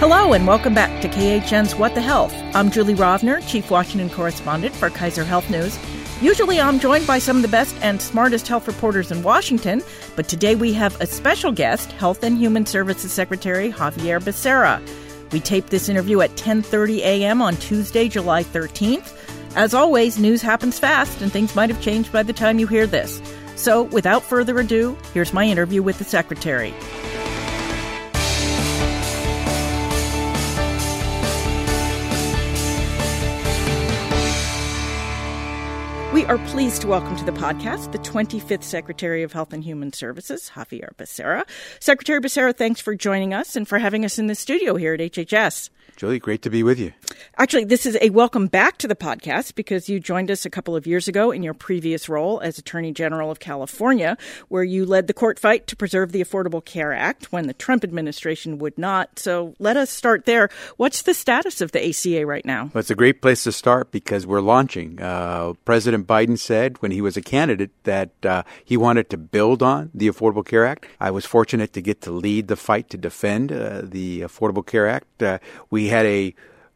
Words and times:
Hello 0.00 0.32
and 0.32 0.46
welcome 0.46 0.74
back 0.74 1.02
to 1.02 1.08
KHN's 1.08 1.74
What 1.74 1.96
the 1.96 2.00
Health. 2.00 2.32
I'm 2.54 2.70
Julie 2.70 2.94
Rovner, 2.94 3.44
Chief 3.48 3.68
Washington 3.68 4.08
Correspondent 4.08 4.72
for 4.72 4.90
Kaiser 4.90 5.24
Health 5.24 5.50
News. 5.50 5.76
Usually 6.22 6.60
I'm 6.60 6.78
joined 6.78 7.04
by 7.04 7.18
some 7.18 7.34
of 7.34 7.42
the 7.42 7.48
best 7.48 7.74
and 7.82 8.00
smartest 8.00 8.46
health 8.46 8.68
reporters 8.68 9.10
in 9.10 9.24
Washington, 9.24 9.82
but 10.14 10.28
today 10.28 10.54
we 10.54 10.72
have 10.72 10.98
a 11.00 11.06
special 11.06 11.50
guest, 11.50 11.90
Health 11.90 12.22
and 12.22 12.38
Human 12.38 12.64
Services 12.64 13.12
Secretary 13.12 13.72
Xavier 13.72 14.20
Becerra. 14.20 14.80
We 15.32 15.40
taped 15.40 15.70
this 15.70 15.88
interview 15.88 16.20
at 16.20 16.36
10:30 16.36 16.98
a.m. 16.98 17.42
on 17.42 17.56
Tuesday, 17.56 18.06
July 18.06 18.44
13th. 18.44 19.12
As 19.56 19.74
always, 19.74 20.16
news 20.16 20.42
happens 20.42 20.78
fast 20.78 21.20
and 21.22 21.32
things 21.32 21.56
might 21.56 21.70
have 21.70 21.82
changed 21.82 22.12
by 22.12 22.22
the 22.22 22.32
time 22.32 22.60
you 22.60 22.68
hear 22.68 22.86
this. 22.86 23.20
So, 23.56 23.82
without 23.82 24.22
further 24.22 24.60
ado, 24.60 24.96
here's 25.12 25.32
my 25.32 25.44
interview 25.44 25.82
with 25.82 25.98
the 25.98 26.04
secretary. 26.04 26.72
Are 36.28 36.36
pleased 36.48 36.82
to 36.82 36.86
welcome 36.86 37.16
to 37.16 37.24
the 37.24 37.32
podcast 37.32 37.90
the 37.92 37.98
25th 38.00 38.62
Secretary 38.62 39.22
of 39.22 39.32
Health 39.32 39.54
and 39.54 39.64
Human 39.64 39.94
Services, 39.94 40.52
Xavier 40.54 40.92
Becerra. 40.98 41.48
Secretary 41.80 42.20
Becerra, 42.20 42.54
thanks 42.54 42.82
for 42.82 42.94
joining 42.94 43.32
us 43.32 43.56
and 43.56 43.66
for 43.66 43.78
having 43.78 44.04
us 44.04 44.18
in 44.18 44.26
the 44.26 44.34
studio 44.34 44.76
here 44.76 44.92
at 44.92 45.00
HHS. 45.00 45.70
Julie, 45.98 46.20
great 46.20 46.42
to 46.42 46.50
be 46.50 46.62
with 46.62 46.78
you. 46.78 46.92
Actually, 47.38 47.64
this 47.64 47.84
is 47.84 47.98
a 48.00 48.10
welcome 48.10 48.46
back 48.46 48.78
to 48.78 48.86
the 48.86 48.94
podcast 48.94 49.56
because 49.56 49.88
you 49.88 49.98
joined 49.98 50.30
us 50.30 50.46
a 50.46 50.50
couple 50.50 50.76
of 50.76 50.86
years 50.86 51.08
ago 51.08 51.32
in 51.32 51.42
your 51.42 51.54
previous 51.54 52.08
role 52.08 52.38
as 52.38 52.56
Attorney 52.56 52.92
General 52.92 53.32
of 53.32 53.40
California, 53.40 54.16
where 54.46 54.62
you 54.62 54.86
led 54.86 55.08
the 55.08 55.12
court 55.12 55.40
fight 55.40 55.66
to 55.66 55.74
preserve 55.74 56.12
the 56.12 56.22
Affordable 56.22 56.64
Care 56.64 56.92
Act 56.92 57.32
when 57.32 57.48
the 57.48 57.52
Trump 57.52 57.82
administration 57.82 58.58
would 58.58 58.78
not. 58.78 59.18
So 59.18 59.56
let 59.58 59.76
us 59.76 59.90
start 59.90 60.24
there. 60.24 60.50
What's 60.76 61.02
the 61.02 61.14
status 61.14 61.60
of 61.60 61.72
the 61.72 61.88
ACA 61.88 62.24
right 62.24 62.44
now? 62.44 62.70
Well, 62.72 62.80
it's 62.80 62.90
a 62.90 62.94
great 62.94 63.20
place 63.20 63.42
to 63.42 63.50
start 63.50 63.90
because 63.90 64.24
we're 64.24 64.40
launching. 64.40 65.02
Uh, 65.02 65.54
President 65.64 66.06
Biden 66.06 66.38
said 66.38 66.80
when 66.80 66.92
he 66.92 67.00
was 67.00 67.16
a 67.16 67.22
candidate 67.22 67.72
that 67.82 68.10
uh, 68.24 68.44
he 68.64 68.76
wanted 68.76 69.10
to 69.10 69.16
build 69.16 69.64
on 69.64 69.90
the 69.92 70.06
Affordable 70.06 70.46
Care 70.46 70.64
Act. 70.64 70.86
I 71.00 71.10
was 71.10 71.24
fortunate 71.24 71.72
to 71.72 71.82
get 71.82 72.02
to 72.02 72.12
lead 72.12 72.46
the 72.46 72.56
fight 72.56 72.88
to 72.90 72.96
defend 72.96 73.50
uh, 73.50 73.82
the 73.82 74.20
Affordable 74.20 74.64
Care 74.64 74.86
Act. 74.86 75.20
Uh, 75.20 75.38
had 75.88 76.06
a 76.06 76.34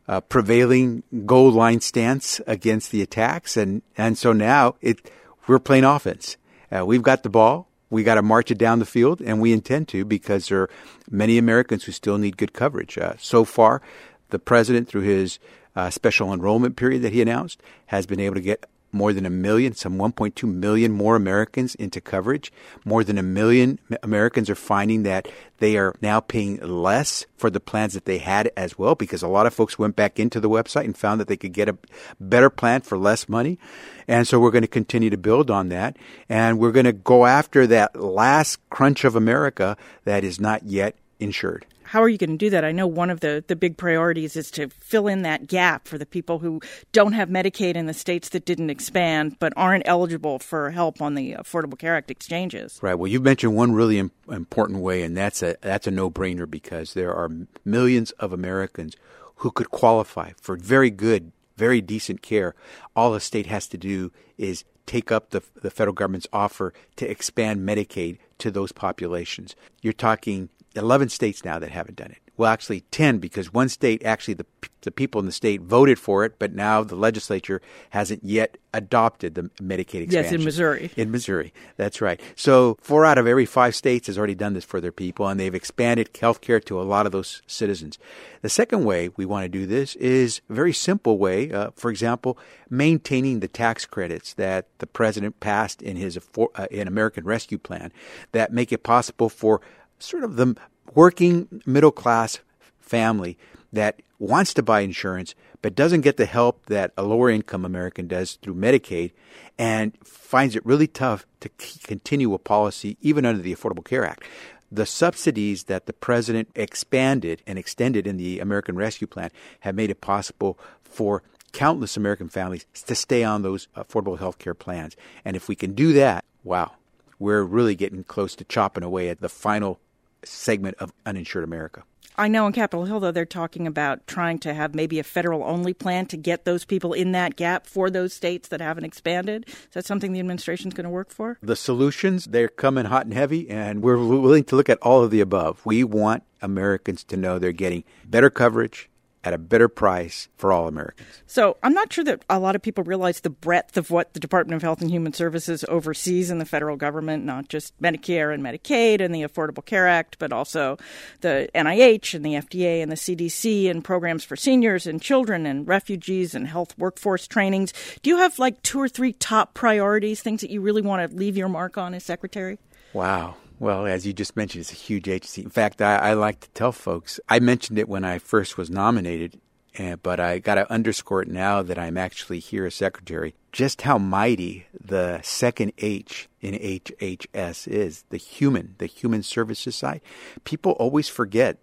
uh, 0.08 0.20
prevailing 0.20 1.02
goal 1.26 1.50
line 1.50 1.80
stance 1.80 2.40
against 2.46 2.90
the 2.90 3.02
attacks, 3.02 3.56
and 3.56 3.82
and 3.96 4.18
so 4.18 4.32
now 4.32 4.74
it 4.80 5.10
we're 5.46 5.58
playing 5.58 5.84
offense. 5.84 6.36
Uh, 6.70 6.84
we've 6.84 7.02
got 7.02 7.22
the 7.22 7.30
ball. 7.30 7.68
We 7.90 8.04
got 8.04 8.14
to 8.14 8.22
march 8.22 8.50
it 8.50 8.58
down 8.58 8.78
the 8.78 8.86
field, 8.86 9.20
and 9.20 9.40
we 9.40 9.52
intend 9.52 9.88
to 9.88 10.04
because 10.04 10.48
there 10.48 10.62
are 10.62 10.70
many 11.10 11.36
Americans 11.36 11.84
who 11.84 11.92
still 11.92 12.16
need 12.16 12.38
good 12.38 12.54
coverage. 12.54 12.96
Uh, 12.96 13.14
so 13.18 13.44
far, 13.44 13.82
the 14.30 14.38
president, 14.38 14.88
through 14.88 15.02
his 15.02 15.38
uh, 15.76 15.90
special 15.90 16.32
enrollment 16.32 16.76
period 16.76 17.02
that 17.02 17.12
he 17.12 17.20
announced, 17.20 17.62
has 17.86 18.06
been 18.06 18.20
able 18.20 18.34
to 18.34 18.40
get 18.40 18.66
more 18.92 19.12
than 19.12 19.26
a 19.26 19.30
million, 19.30 19.74
some 19.74 19.96
1.2 19.96 20.52
million 20.52 20.92
more 20.92 21.16
Americans 21.16 21.74
into 21.74 22.00
coverage. 22.00 22.52
More 22.84 23.02
than 23.02 23.18
a 23.18 23.22
million 23.22 23.78
Americans 24.02 24.50
are 24.50 24.54
finding 24.54 25.02
that 25.04 25.28
they 25.58 25.76
are 25.76 25.94
now 26.02 26.20
paying 26.20 26.56
less 26.58 27.24
for 27.36 27.48
the 27.48 27.60
plans 27.60 27.94
that 27.94 28.04
they 28.04 28.18
had 28.18 28.50
as 28.56 28.78
well 28.78 28.94
because 28.94 29.22
a 29.22 29.28
lot 29.28 29.46
of 29.46 29.54
folks 29.54 29.78
went 29.78 29.96
back 29.96 30.20
into 30.20 30.40
the 30.40 30.50
website 30.50 30.84
and 30.84 30.96
found 30.96 31.20
that 31.20 31.28
they 31.28 31.36
could 31.36 31.52
get 31.52 31.68
a 31.68 31.78
better 32.20 32.50
plan 32.50 32.82
for 32.82 32.98
less 32.98 33.28
money. 33.28 33.58
And 34.06 34.28
so 34.28 34.38
we're 34.38 34.50
going 34.50 34.62
to 34.62 34.68
continue 34.68 35.10
to 35.10 35.16
build 35.16 35.50
on 35.50 35.68
that. 35.70 35.96
And 36.28 36.58
we're 36.58 36.72
going 36.72 36.86
to 36.86 36.92
go 36.92 37.26
after 37.26 37.66
that 37.68 37.98
last 37.98 38.58
crunch 38.70 39.04
of 39.04 39.16
America 39.16 39.76
that 40.04 40.24
is 40.24 40.40
not 40.40 40.64
yet 40.64 40.96
insured 41.18 41.64
how 41.92 42.02
are 42.02 42.08
you 42.08 42.16
going 42.16 42.30
to 42.30 42.38
do 42.38 42.48
that? 42.48 42.64
I 42.64 42.72
know 42.72 42.86
one 42.86 43.10
of 43.10 43.20
the, 43.20 43.44
the 43.48 43.54
big 43.54 43.76
priorities 43.76 44.34
is 44.34 44.50
to 44.52 44.70
fill 44.70 45.08
in 45.08 45.20
that 45.22 45.46
gap 45.46 45.86
for 45.86 45.98
the 45.98 46.06
people 46.06 46.38
who 46.38 46.58
don't 46.90 47.12
have 47.12 47.28
Medicaid 47.28 47.74
in 47.74 47.84
the 47.84 47.92
states 47.92 48.30
that 48.30 48.46
didn't 48.46 48.70
expand 48.70 49.36
but 49.38 49.52
aren't 49.58 49.86
eligible 49.86 50.38
for 50.38 50.70
help 50.70 51.02
on 51.02 51.16
the 51.16 51.34
Affordable 51.34 51.78
Care 51.78 51.94
Act 51.94 52.10
exchanges. 52.10 52.78
Right. 52.80 52.94
Well, 52.94 53.08
you've 53.08 53.22
mentioned 53.22 53.54
one 53.54 53.72
really 53.72 53.98
Im- 53.98 54.10
important 54.30 54.80
way, 54.80 55.02
and 55.02 55.14
that's 55.14 55.42
a 55.42 55.56
that's 55.60 55.86
a 55.86 55.90
no 55.90 56.10
brainer 56.10 56.50
because 56.50 56.94
there 56.94 57.12
are 57.12 57.30
millions 57.62 58.10
of 58.12 58.32
Americans 58.32 58.96
who 59.36 59.50
could 59.50 59.70
qualify 59.70 60.30
for 60.40 60.56
very 60.56 60.88
good, 60.88 61.30
very 61.58 61.82
decent 61.82 62.22
care. 62.22 62.54
All 62.96 63.12
the 63.12 63.20
state 63.20 63.48
has 63.48 63.68
to 63.68 63.76
do 63.76 64.10
is 64.38 64.64
take 64.86 65.12
up 65.12 65.28
the, 65.28 65.42
the 65.60 65.70
federal 65.70 65.92
government's 65.92 66.26
offer 66.32 66.72
to 66.96 67.06
expand 67.06 67.68
Medicaid 67.68 68.16
to 68.38 68.50
those 68.50 68.72
populations. 68.72 69.54
You're 69.82 69.92
talking 69.92 70.48
11 70.74 71.08
states 71.08 71.44
now 71.44 71.58
that 71.58 71.70
haven't 71.70 71.96
done 71.96 72.10
it. 72.10 72.18
Well, 72.36 72.50
actually 72.50 72.80
10 72.90 73.18
because 73.18 73.52
one 73.52 73.68
state 73.68 74.04
actually 74.04 74.34
the 74.34 74.46
the 74.82 74.90
people 74.90 75.20
in 75.20 75.26
the 75.26 75.32
state 75.32 75.60
voted 75.62 75.98
for 75.98 76.24
it, 76.24 76.38
but 76.38 76.52
now 76.52 76.82
the 76.82 76.96
legislature 76.96 77.62
hasn't 77.90 78.24
yet 78.24 78.58
adopted 78.74 79.34
the 79.34 79.42
Medicaid 79.60 80.02
expansion. 80.02 80.12
Yes, 80.12 80.32
in 80.32 80.44
Missouri. 80.44 80.90
In 80.96 81.10
Missouri, 81.10 81.52
that's 81.76 82.00
right. 82.00 82.20
So 82.36 82.76
four 82.80 83.04
out 83.04 83.18
of 83.18 83.26
every 83.26 83.46
five 83.46 83.74
states 83.74 84.08
has 84.08 84.18
already 84.18 84.34
done 84.34 84.54
this 84.54 84.64
for 84.64 84.80
their 84.80 84.92
people, 84.92 85.26
and 85.28 85.38
they've 85.38 85.54
expanded 85.54 86.10
health 86.20 86.40
care 86.40 86.60
to 86.60 86.80
a 86.80 86.82
lot 86.82 87.06
of 87.06 87.12
those 87.12 87.42
citizens. 87.46 87.98
The 88.42 88.48
second 88.48 88.84
way 88.84 89.10
we 89.16 89.24
want 89.24 89.44
to 89.44 89.48
do 89.48 89.66
this 89.66 89.94
is 89.96 90.40
a 90.50 90.52
very 90.52 90.72
simple 90.72 91.18
way. 91.18 91.52
Uh, 91.52 91.70
for 91.76 91.90
example, 91.90 92.38
maintaining 92.68 93.40
the 93.40 93.48
tax 93.48 93.86
credits 93.86 94.34
that 94.34 94.66
the 94.78 94.86
president 94.86 95.38
passed 95.40 95.80
in 95.82 95.96
his 95.96 96.18
uh, 96.36 96.66
in 96.70 96.88
American 96.88 97.24
Rescue 97.24 97.58
Plan 97.58 97.92
that 98.32 98.52
make 98.52 98.72
it 98.72 98.82
possible 98.82 99.28
for 99.28 99.60
sort 100.04 100.24
of 100.24 100.36
the 100.36 100.56
working 100.94 101.62
middle 101.64 101.92
class 101.92 102.40
family 102.80 103.38
that 103.72 104.00
wants 104.18 104.54
to 104.54 104.62
buy 104.62 104.80
insurance 104.80 105.34
but 105.62 105.76
doesn't 105.76 106.00
get 106.00 106.16
the 106.16 106.26
help 106.26 106.66
that 106.66 106.92
a 106.96 107.02
lower 107.02 107.30
income 107.30 107.64
American 107.64 108.08
does 108.08 108.34
through 108.34 108.54
Medicaid 108.54 109.12
and 109.58 109.96
finds 110.04 110.56
it 110.56 110.66
really 110.66 110.88
tough 110.88 111.24
to 111.40 111.48
continue 111.84 112.34
a 112.34 112.38
policy 112.38 112.96
even 113.00 113.24
under 113.24 113.40
the 113.40 113.54
Affordable 113.54 113.84
Care 113.84 114.04
Act. 114.04 114.24
The 114.72 114.86
subsidies 114.86 115.64
that 115.64 115.86
the 115.86 115.92
president 115.92 116.48
expanded 116.54 117.42
and 117.46 117.58
extended 117.58 118.06
in 118.06 118.16
the 118.16 118.40
American 118.40 118.74
Rescue 118.74 119.06
Plan 119.06 119.30
have 119.60 119.74
made 119.74 119.90
it 119.90 120.00
possible 120.00 120.58
for 120.82 121.22
countless 121.52 121.96
American 121.96 122.28
families 122.28 122.66
to 122.86 122.94
stay 122.94 123.22
on 123.22 123.42
those 123.42 123.68
affordable 123.76 124.18
health 124.18 124.38
care 124.38 124.54
plans. 124.54 124.96
And 125.24 125.36
if 125.36 125.48
we 125.48 125.54
can 125.54 125.74
do 125.74 125.92
that, 125.92 126.24
wow, 126.42 126.72
we're 127.18 127.42
really 127.42 127.76
getting 127.76 128.02
close 128.02 128.34
to 128.36 128.44
chopping 128.44 128.82
away 128.82 129.10
at 129.10 129.20
the 129.20 129.28
final 129.28 129.78
segment 130.24 130.76
of 130.78 130.92
uninsured 131.06 131.44
America. 131.44 131.84
I 132.18 132.28
know 132.28 132.46
in 132.46 132.52
Capitol 132.52 132.84
Hill, 132.84 133.00
though, 133.00 133.10
they're 133.10 133.24
talking 133.24 133.66
about 133.66 134.06
trying 134.06 134.38
to 134.40 134.52
have 134.52 134.74
maybe 134.74 134.98
a 134.98 135.02
federal 135.02 135.42
only 135.44 135.72
plan 135.72 136.04
to 136.06 136.18
get 136.18 136.44
those 136.44 136.64
people 136.64 136.92
in 136.92 137.12
that 137.12 137.36
gap 137.36 137.66
for 137.66 137.88
those 137.88 138.12
states 138.12 138.48
that 138.48 138.60
haven't 138.60 138.84
expanded. 138.84 139.48
Is 139.48 139.68
that 139.72 139.86
something 139.86 140.12
the 140.12 140.20
administration's 140.20 140.74
going 140.74 140.84
to 140.84 140.90
work 140.90 141.10
for? 141.10 141.38
The 141.42 141.56
solutions, 141.56 142.26
they're 142.26 142.48
coming 142.48 142.84
hot 142.84 143.06
and 143.06 143.14
heavy, 143.14 143.48
and 143.48 143.82
we're 143.82 143.96
willing 143.96 144.44
to 144.44 144.56
look 144.56 144.68
at 144.68 144.78
all 144.82 145.02
of 145.02 145.10
the 145.10 145.22
above. 145.22 145.64
We 145.64 145.84
want 145.84 146.22
Americans 146.42 147.02
to 147.04 147.16
know 147.16 147.38
they're 147.38 147.50
getting 147.50 147.82
better 148.04 148.28
coverage, 148.28 148.90
at 149.24 149.32
a 149.32 149.38
better 149.38 149.68
price 149.68 150.28
for 150.36 150.52
all 150.52 150.66
Americans. 150.66 151.22
So 151.26 151.56
I'm 151.62 151.74
not 151.74 151.92
sure 151.92 152.04
that 152.04 152.24
a 152.28 152.38
lot 152.38 152.56
of 152.56 152.62
people 152.62 152.82
realize 152.82 153.20
the 153.20 153.30
breadth 153.30 153.76
of 153.76 153.90
what 153.90 154.14
the 154.14 154.20
Department 154.20 154.56
of 154.56 154.62
Health 154.62 154.80
and 154.80 154.90
Human 154.90 155.12
Services 155.12 155.64
oversees 155.68 156.30
in 156.30 156.38
the 156.38 156.44
federal 156.44 156.76
government, 156.76 157.24
not 157.24 157.48
just 157.48 157.80
Medicare 157.80 158.34
and 158.34 158.42
Medicaid 158.42 159.00
and 159.00 159.14
the 159.14 159.22
Affordable 159.22 159.64
Care 159.64 159.86
Act, 159.86 160.18
but 160.18 160.32
also 160.32 160.76
the 161.20 161.48
NIH 161.54 162.14
and 162.14 162.24
the 162.24 162.34
FDA 162.34 162.82
and 162.82 162.90
the 162.90 162.96
CDC 162.96 163.70
and 163.70 163.84
programs 163.84 164.24
for 164.24 164.36
seniors 164.36 164.86
and 164.86 165.00
children 165.00 165.46
and 165.46 165.68
refugees 165.68 166.34
and 166.34 166.48
health 166.48 166.76
workforce 166.76 167.28
trainings. 167.28 167.72
Do 168.02 168.10
you 168.10 168.18
have 168.18 168.38
like 168.38 168.60
two 168.62 168.80
or 168.80 168.88
three 168.88 169.12
top 169.12 169.54
priorities, 169.54 170.20
things 170.20 170.40
that 170.40 170.50
you 170.50 170.60
really 170.60 170.82
want 170.82 171.08
to 171.08 171.16
leave 171.16 171.36
your 171.36 171.48
mark 171.48 171.78
on 171.78 171.94
as 171.94 172.02
secretary? 172.04 172.58
Wow. 172.92 173.36
Well, 173.62 173.86
as 173.86 174.04
you 174.04 174.12
just 174.12 174.36
mentioned, 174.36 174.62
it's 174.62 174.72
a 174.72 174.74
huge 174.74 175.08
agency. 175.08 175.40
In 175.40 175.48
fact, 175.48 175.80
I, 175.80 175.94
I 175.94 176.12
like 176.14 176.40
to 176.40 176.50
tell 176.50 176.72
folks, 176.72 177.20
I 177.28 177.38
mentioned 177.38 177.78
it 177.78 177.88
when 177.88 178.04
I 178.04 178.18
first 178.18 178.58
was 178.58 178.68
nominated, 178.68 179.40
and, 179.78 180.02
but 180.02 180.18
I 180.18 180.40
got 180.40 180.56
to 180.56 180.68
underscore 180.68 181.22
it 181.22 181.28
now 181.28 181.62
that 181.62 181.78
I'm 181.78 181.96
actually 181.96 182.40
here 182.40 182.66
as 182.66 182.74
secretary, 182.74 183.36
just 183.52 183.82
how 183.82 183.98
mighty 183.98 184.66
the 184.84 185.20
second 185.22 185.74
H 185.78 186.28
in 186.40 186.54
HHS 186.54 187.68
is 187.68 188.02
the 188.10 188.16
human, 188.16 188.74
the 188.78 188.86
human 188.86 189.22
services 189.22 189.76
side. 189.76 190.00
People 190.42 190.72
always 190.72 191.08
forget. 191.08 191.58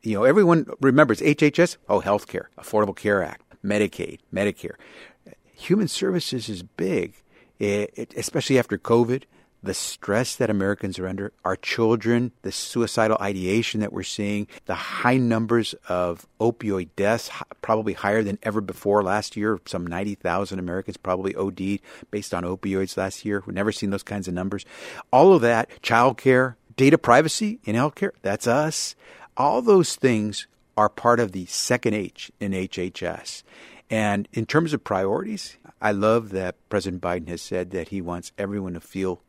You 0.00 0.14
know, 0.14 0.24
everyone 0.24 0.70
remembers 0.80 1.20
HHS, 1.20 1.76
oh, 1.86 2.00
healthcare, 2.00 2.46
Affordable 2.56 2.96
Care 2.96 3.22
Act, 3.22 3.42
Medicaid, 3.62 4.20
Medicare. 4.32 4.76
Human 5.52 5.88
services 5.88 6.48
is 6.48 6.62
big, 6.62 7.12
it, 7.58 7.92
it, 7.94 8.14
especially 8.16 8.58
after 8.58 8.78
COVID 8.78 9.24
the 9.62 9.74
stress 9.74 10.36
that 10.36 10.50
Americans 10.50 10.98
are 10.98 11.06
under, 11.06 11.32
our 11.44 11.56
children, 11.56 12.32
the 12.42 12.50
suicidal 12.50 13.16
ideation 13.20 13.80
that 13.80 13.92
we're 13.92 14.02
seeing, 14.02 14.48
the 14.66 14.74
high 14.74 15.16
numbers 15.16 15.74
of 15.88 16.26
opioid 16.40 16.88
deaths, 16.96 17.30
probably 17.60 17.92
higher 17.92 18.22
than 18.22 18.38
ever 18.42 18.60
before 18.60 19.02
last 19.02 19.36
year. 19.36 19.60
Some 19.66 19.86
90,000 19.86 20.58
Americans 20.58 20.96
probably 20.96 21.34
OD'd 21.34 21.80
based 22.10 22.34
on 22.34 22.42
opioids 22.42 22.96
last 22.96 23.24
year. 23.24 23.42
We've 23.46 23.54
never 23.54 23.72
seen 23.72 23.90
those 23.90 24.02
kinds 24.02 24.26
of 24.26 24.34
numbers. 24.34 24.64
All 25.12 25.32
of 25.32 25.42
that, 25.42 25.70
child 25.82 26.18
care, 26.18 26.56
data 26.76 26.98
privacy 26.98 27.60
in 27.64 27.76
healthcare, 27.76 28.10
that's 28.22 28.46
us. 28.46 28.96
All 29.36 29.62
those 29.62 29.94
things 29.94 30.46
are 30.76 30.88
part 30.88 31.20
of 31.20 31.32
the 31.32 31.46
second 31.46 31.94
H 31.94 32.32
in 32.40 32.52
HHS. 32.52 33.42
And 33.90 34.26
in 34.32 34.46
terms 34.46 34.72
of 34.72 34.82
priorities, 34.84 35.56
I 35.80 35.92
love 35.92 36.30
that 36.30 36.56
President 36.68 37.02
Biden 37.02 37.28
has 37.28 37.42
said 37.42 37.70
that 37.72 37.88
he 37.88 38.00
wants 38.00 38.32
everyone 38.38 38.74
to 38.74 38.80
feel 38.80 39.20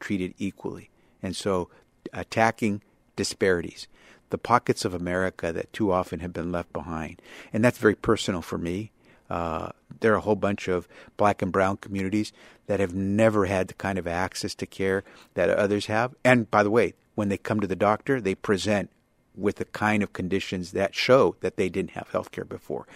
treated 0.00 0.34
equally. 0.38 0.90
And 1.22 1.34
so 1.34 1.68
attacking 2.12 2.82
disparities, 3.16 3.88
the 4.30 4.38
pockets 4.38 4.84
of 4.84 4.94
America 4.94 5.52
that 5.52 5.72
too 5.72 5.92
often 5.92 6.20
have 6.20 6.32
been 6.32 6.52
left 6.52 6.72
behind. 6.72 7.20
And 7.52 7.64
that's 7.64 7.78
very 7.78 7.94
personal 7.94 8.42
for 8.42 8.58
me. 8.58 8.90
Uh, 9.28 9.70
there 10.00 10.12
are 10.12 10.16
a 10.16 10.20
whole 10.20 10.36
bunch 10.36 10.68
of 10.68 10.86
black 11.16 11.42
and 11.42 11.50
brown 11.50 11.76
communities 11.78 12.32
that 12.66 12.80
have 12.80 12.94
never 12.94 13.46
had 13.46 13.68
the 13.68 13.74
kind 13.74 13.98
of 13.98 14.06
access 14.06 14.54
to 14.54 14.66
care 14.66 15.02
that 15.34 15.50
others 15.50 15.86
have. 15.86 16.14
And 16.24 16.50
by 16.50 16.62
the 16.62 16.70
way, 16.70 16.94
when 17.14 17.28
they 17.28 17.38
come 17.38 17.60
to 17.60 17.66
the 17.66 17.76
doctor, 17.76 18.20
they 18.20 18.34
present 18.34 18.90
with 19.34 19.56
the 19.56 19.64
kind 19.66 20.02
of 20.02 20.12
conditions 20.12 20.72
that 20.72 20.94
show 20.94 21.36
that 21.40 21.56
they 21.56 21.68
didn't 21.68 21.90
have 21.90 22.08
health 22.10 22.30
care 22.30 22.44
before. 22.44 22.86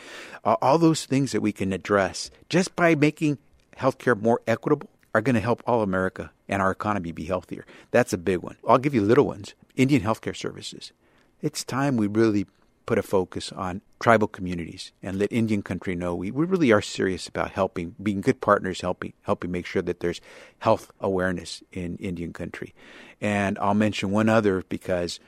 Uh, 0.44 0.56
all 0.62 0.78
those 0.78 1.04
things 1.04 1.32
that 1.32 1.42
we 1.42 1.52
can 1.52 1.72
address 1.72 2.30
just 2.48 2.74
by 2.76 2.94
making 2.94 3.38
health 3.76 3.98
care 3.98 4.14
more 4.14 4.40
equitable 4.46 4.88
are 5.14 5.20
going 5.20 5.34
to 5.34 5.40
help 5.40 5.62
all 5.66 5.82
America 5.82 6.30
and 6.50 6.60
our 6.60 6.70
economy 6.70 7.12
be 7.12 7.24
healthier. 7.24 7.64
That's 7.92 8.12
a 8.12 8.18
big 8.18 8.40
one. 8.40 8.56
I'll 8.68 8.76
give 8.76 8.94
you 8.94 9.00
little 9.00 9.26
ones. 9.26 9.54
Indian 9.76 10.02
healthcare 10.02 10.36
services. 10.36 10.92
It's 11.40 11.64
time 11.64 11.96
we 11.96 12.08
really 12.08 12.46
put 12.84 12.98
a 12.98 13.02
focus 13.02 13.52
on 13.52 13.80
tribal 14.00 14.26
communities 14.26 14.90
and 15.00 15.18
let 15.18 15.32
Indian 15.32 15.62
country 15.62 15.94
know 15.94 16.14
we, 16.14 16.32
we 16.32 16.44
really 16.44 16.72
are 16.72 16.82
serious 16.82 17.28
about 17.28 17.52
helping, 17.52 17.94
being 18.02 18.20
good 18.20 18.40
partners, 18.40 18.80
helping 18.80 19.12
helping 19.22 19.52
make 19.52 19.64
sure 19.64 19.80
that 19.80 20.00
there's 20.00 20.20
health 20.58 20.90
awareness 21.00 21.62
in 21.72 21.96
Indian 21.98 22.32
country. 22.32 22.74
And 23.20 23.56
I'll 23.60 23.74
mention 23.74 24.10
one 24.10 24.28
other 24.28 24.64
because 24.68 25.20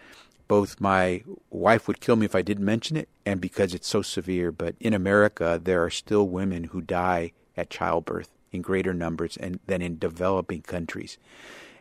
both 0.49 0.81
my 0.81 1.23
wife 1.51 1.87
would 1.87 2.01
kill 2.01 2.17
me 2.17 2.27
if 2.27 2.35
I 2.35 2.43
didn't 2.43 2.65
mention 2.65 2.97
it, 2.97 3.09
and 3.25 3.41
because 3.41 3.73
it's 3.73 3.89
so 3.89 4.03
severe. 4.03 4.51
But 4.51 4.75
in 4.81 4.93
America, 4.93 5.59
there 5.63 5.83
are 5.85 5.89
still 5.89 6.29
women 6.29 6.65
who 6.65 6.81
die 6.83 7.33
at 7.57 7.71
childbirth 7.71 8.29
in 8.53 8.63
greater 8.63 8.95
numbers 8.95 9.37
and, 9.37 9.59
than 9.67 9.83
in 9.83 9.99
developing 9.99 10.63
countries. 10.63 11.19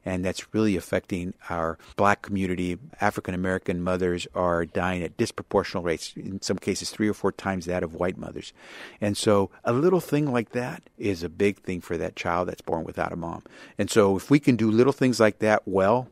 And 0.03 0.25
that's 0.25 0.51
really 0.51 0.75
affecting 0.75 1.35
our 1.50 1.77
black 1.95 2.23
community. 2.23 2.79
African 3.00 3.35
American 3.35 3.83
mothers 3.83 4.27
are 4.33 4.65
dying 4.65 5.03
at 5.03 5.15
disproportional 5.15 5.83
rates, 5.83 6.13
in 6.15 6.41
some 6.41 6.57
cases, 6.57 6.89
three 6.89 7.07
or 7.07 7.13
four 7.13 7.31
times 7.31 7.65
that 7.65 7.83
of 7.83 7.94
white 7.94 8.18
mothers. 8.18 8.51
And 9.00 9.15
so, 9.15 9.51
a 9.63 9.73
little 9.73 10.00
thing 10.00 10.31
like 10.31 10.53
that 10.53 10.81
is 10.97 11.21
a 11.21 11.29
big 11.29 11.59
thing 11.59 11.81
for 11.81 11.97
that 11.97 12.15
child 12.15 12.47
that's 12.47 12.63
born 12.63 12.83
without 12.83 13.13
a 13.13 13.15
mom. 13.15 13.44
And 13.77 13.91
so, 13.91 14.17
if 14.17 14.31
we 14.31 14.39
can 14.39 14.56
do 14.56 14.71
little 14.71 14.94
things 14.94 15.19
like 15.19 15.38
that 15.38 15.67
well, 15.67 16.07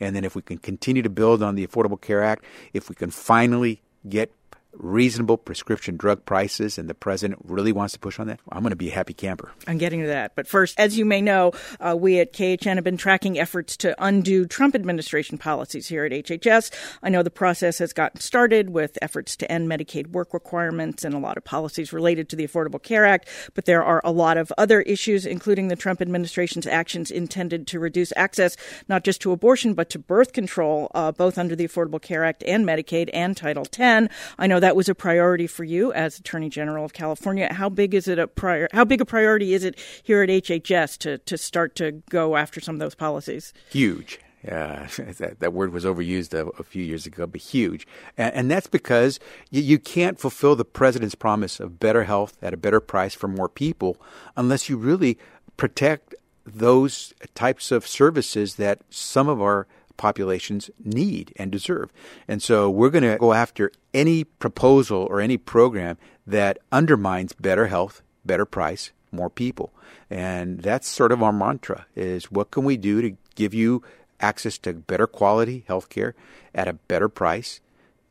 and 0.00 0.16
then 0.16 0.24
if 0.24 0.34
we 0.34 0.40
can 0.40 0.56
continue 0.56 1.02
to 1.02 1.10
build 1.10 1.42
on 1.42 1.54
the 1.54 1.66
Affordable 1.66 2.00
Care 2.00 2.22
Act, 2.22 2.44
if 2.72 2.88
we 2.88 2.94
can 2.94 3.10
finally 3.10 3.82
get 4.08 4.32
reasonable 4.76 5.36
prescription 5.36 5.96
drug 5.96 6.24
prices 6.24 6.78
and 6.78 6.88
the 6.88 6.94
president 6.94 7.40
really 7.44 7.72
wants 7.72 7.92
to 7.94 7.98
push 7.98 8.18
on 8.18 8.26
that, 8.26 8.40
I'm 8.50 8.60
going 8.60 8.70
to 8.70 8.76
be 8.76 8.90
a 8.90 8.94
happy 8.94 9.14
camper. 9.14 9.52
I'm 9.66 9.78
getting 9.78 10.00
to 10.00 10.06
that. 10.08 10.34
But 10.34 10.46
first, 10.46 10.78
as 10.78 10.98
you 10.98 11.04
may 11.04 11.20
know, 11.20 11.52
uh, 11.80 11.96
we 11.98 12.20
at 12.20 12.32
KHN 12.32 12.74
have 12.74 12.84
been 12.84 12.96
tracking 12.96 13.38
efforts 13.38 13.76
to 13.78 13.94
undo 14.04 14.46
Trump 14.46 14.74
administration 14.74 15.38
policies 15.38 15.88
here 15.88 16.04
at 16.04 16.12
HHS. 16.12 16.72
I 17.02 17.08
know 17.08 17.22
the 17.22 17.30
process 17.30 17.78
has 17.78 17.92
gotten 17.92 18.20
started 18.20 18.70
with 18.70 18.98
efforts 19.02 19.36
to 19.36 19.50
end 19.50 19.68
Medicaid 19.68 20.08
work 20.08 20.34
requirements 20.34 21.04
and 21.04 21.14
a 21.14 21.18
lot 21.18 21.36
of 21.36 21.44
policies 21.44 21.92
related 21.92 22.28
to 22.30 22.36
the 22.36 22.46
Affordable 22.46 22.82
Care 22.82 23.04
Act, 23.04 23.28
but 23.54 23.64
there 23.64 23.84
are 23.84 24.00
a 24.04 24.10
lot 24.10 24.36
of 24.36 24.52
other 24.58 24.82
issues, 24.82 25.26
including 25.26 25.68
the 25.68 25.76
Trump 25.76 26.00
administration's 26.00 26.66
actions 26.66 27.10
intended 27.10 27.66
to 27.68 27.78
reduce 27.78 28.12
access 28.16 28.56
not 28.88 29.04
just 29.04 29.20
to 29.22 29.32
abortion, 29.32 29.74
but 29.74 29.90
to 29.90 29.98
birth 29.98 30.32
control, 30.32 30.90
uh, 30.94 31.12
both 31.12 31.38
under 31.38 31.56
the 31.56 31.66
Affordable 31.66 32.00
Care 32.00 32.24
Act 32.24 32.42
and 32.46 32.66
Medicaid 32.66 33.10
and 33.12 33.36
Title 33.36 33.66
X. 33.78 34.08
I 34.38 34.46
know 34.46 34.60
that 34.64 34.74
was 34.74 34.88
a 34.88 34.94
priority 34.94 35.46
for 35.46 35.62
you 35.62 35.92
as 35.92 36.18
Attorney 36.18 36.48
General 36.48 36.86
of 36.86 36.94
California. 36.94 37.52
How 37.52 37.68
big 37.68 37.92
is 37.92 38.08
it 38.08 38.18
a 38.18 38.26
prior? 38.26 38.66
How 38.72 38.86
big 38.86 39.02
a 39.02 39.04
priority 39.04 39.52
is 39.52 39.62
it 39.62 39.78
here 40.02 40.22
at 40.22 40.30
HHS 40.30 40.96
to 40.98 41.18
to 41.18 41.36
start 41.36 41.76
to 41.76 42.02
go 42.08 42.36
after 42.36 42.62
some 42.62 42.76
of 42.76 42.78
those 42.78 42.94
policies? 42.94 43.52
Huge. 43.70 44.18
Uh, 44.50 44.86
that, 45.18 45.36
that, 45.40 45.52
word 45.52 45.72
was 45.72 45.84
overused 45.84 46.32
a, 46.32 46.46
a, 46.58 46.62
few 46.62 46.82
years 46.82 47.04
ago, 47.04 47.26
but 47.26 47.40
huge. 47.42 47.86
And, 48.16 48.34
and 48.34 48.50
that's 48.50 48.66
because 48.66 49.18
you, 49.50 49.62
you, 49.62 49.78
can't 49.78 50.18
fulfill 50.18 50.54
the 50.54 50.66
president's 50.66 51.14
promise 51.14 51.60
of 51.60 51.80
better 51.80 52.04
health 52.04 52.36
at 52.42 52.52
a 52.52 52.58
better 52.58 52.80
price 52.80 53.14
for 53.14 53.26
more 53.26 53.48
people 53.48 53.96
unless 54.36 54.68
you 54.68 54.76
really 54.76 55.18
protect 55.56 56.14
those 56.46 57.14
types 57.34 57.70
of 57.70 57.86
services 57.86 58.56
that 58.56 58.80
some 58.90 59.28
of 59.28 59.40
our 59.40 59.66
populations 59.96 60.70
need 60.82 61.32
and 61.36 61.50
deserve. 61.50 61.92
And 62.28 62.42
so 62.42 62.70
we're 62.70 62.90
going 62.90 63.04
to 63.04 63.16
go 63.18 63.32
after 63.32 63.72
any 63.92 64.24
proposal 64.24 65.06
or 65.10 65.20
any 65.20 65.36
program 65.36 65.98
that 66.26 66.58
undermines 66.72 67.32
better 67.34 67.66
health, 67.66 68.02
better 68.24 68.44
price, 68.44 68.92
more 69.12 69.30
people. 69.30 69.72
And 70.10 70.60
that's 70.60 70.88
sort 70.88 71.12
of 71.12 71.22
our 71.22 71.32
mantra 71.32 71.86
is 71.94 72.30
what 72.30 72.50
can 72.50 72.64
we 72.64 72.76
do 72.76 73.00
to 73.02 73.16
give 73.34 73.54
you 73.54 73.82
access 74.20 74.58
to 74.58 74.72
better 74.72 75.06
quality 75.06 75.64
health 75.66 75.88
care 75.88 76.14
at 76.54 76.68
a 76.68 76.72
better 76.72 77.08
price 77.08 77.60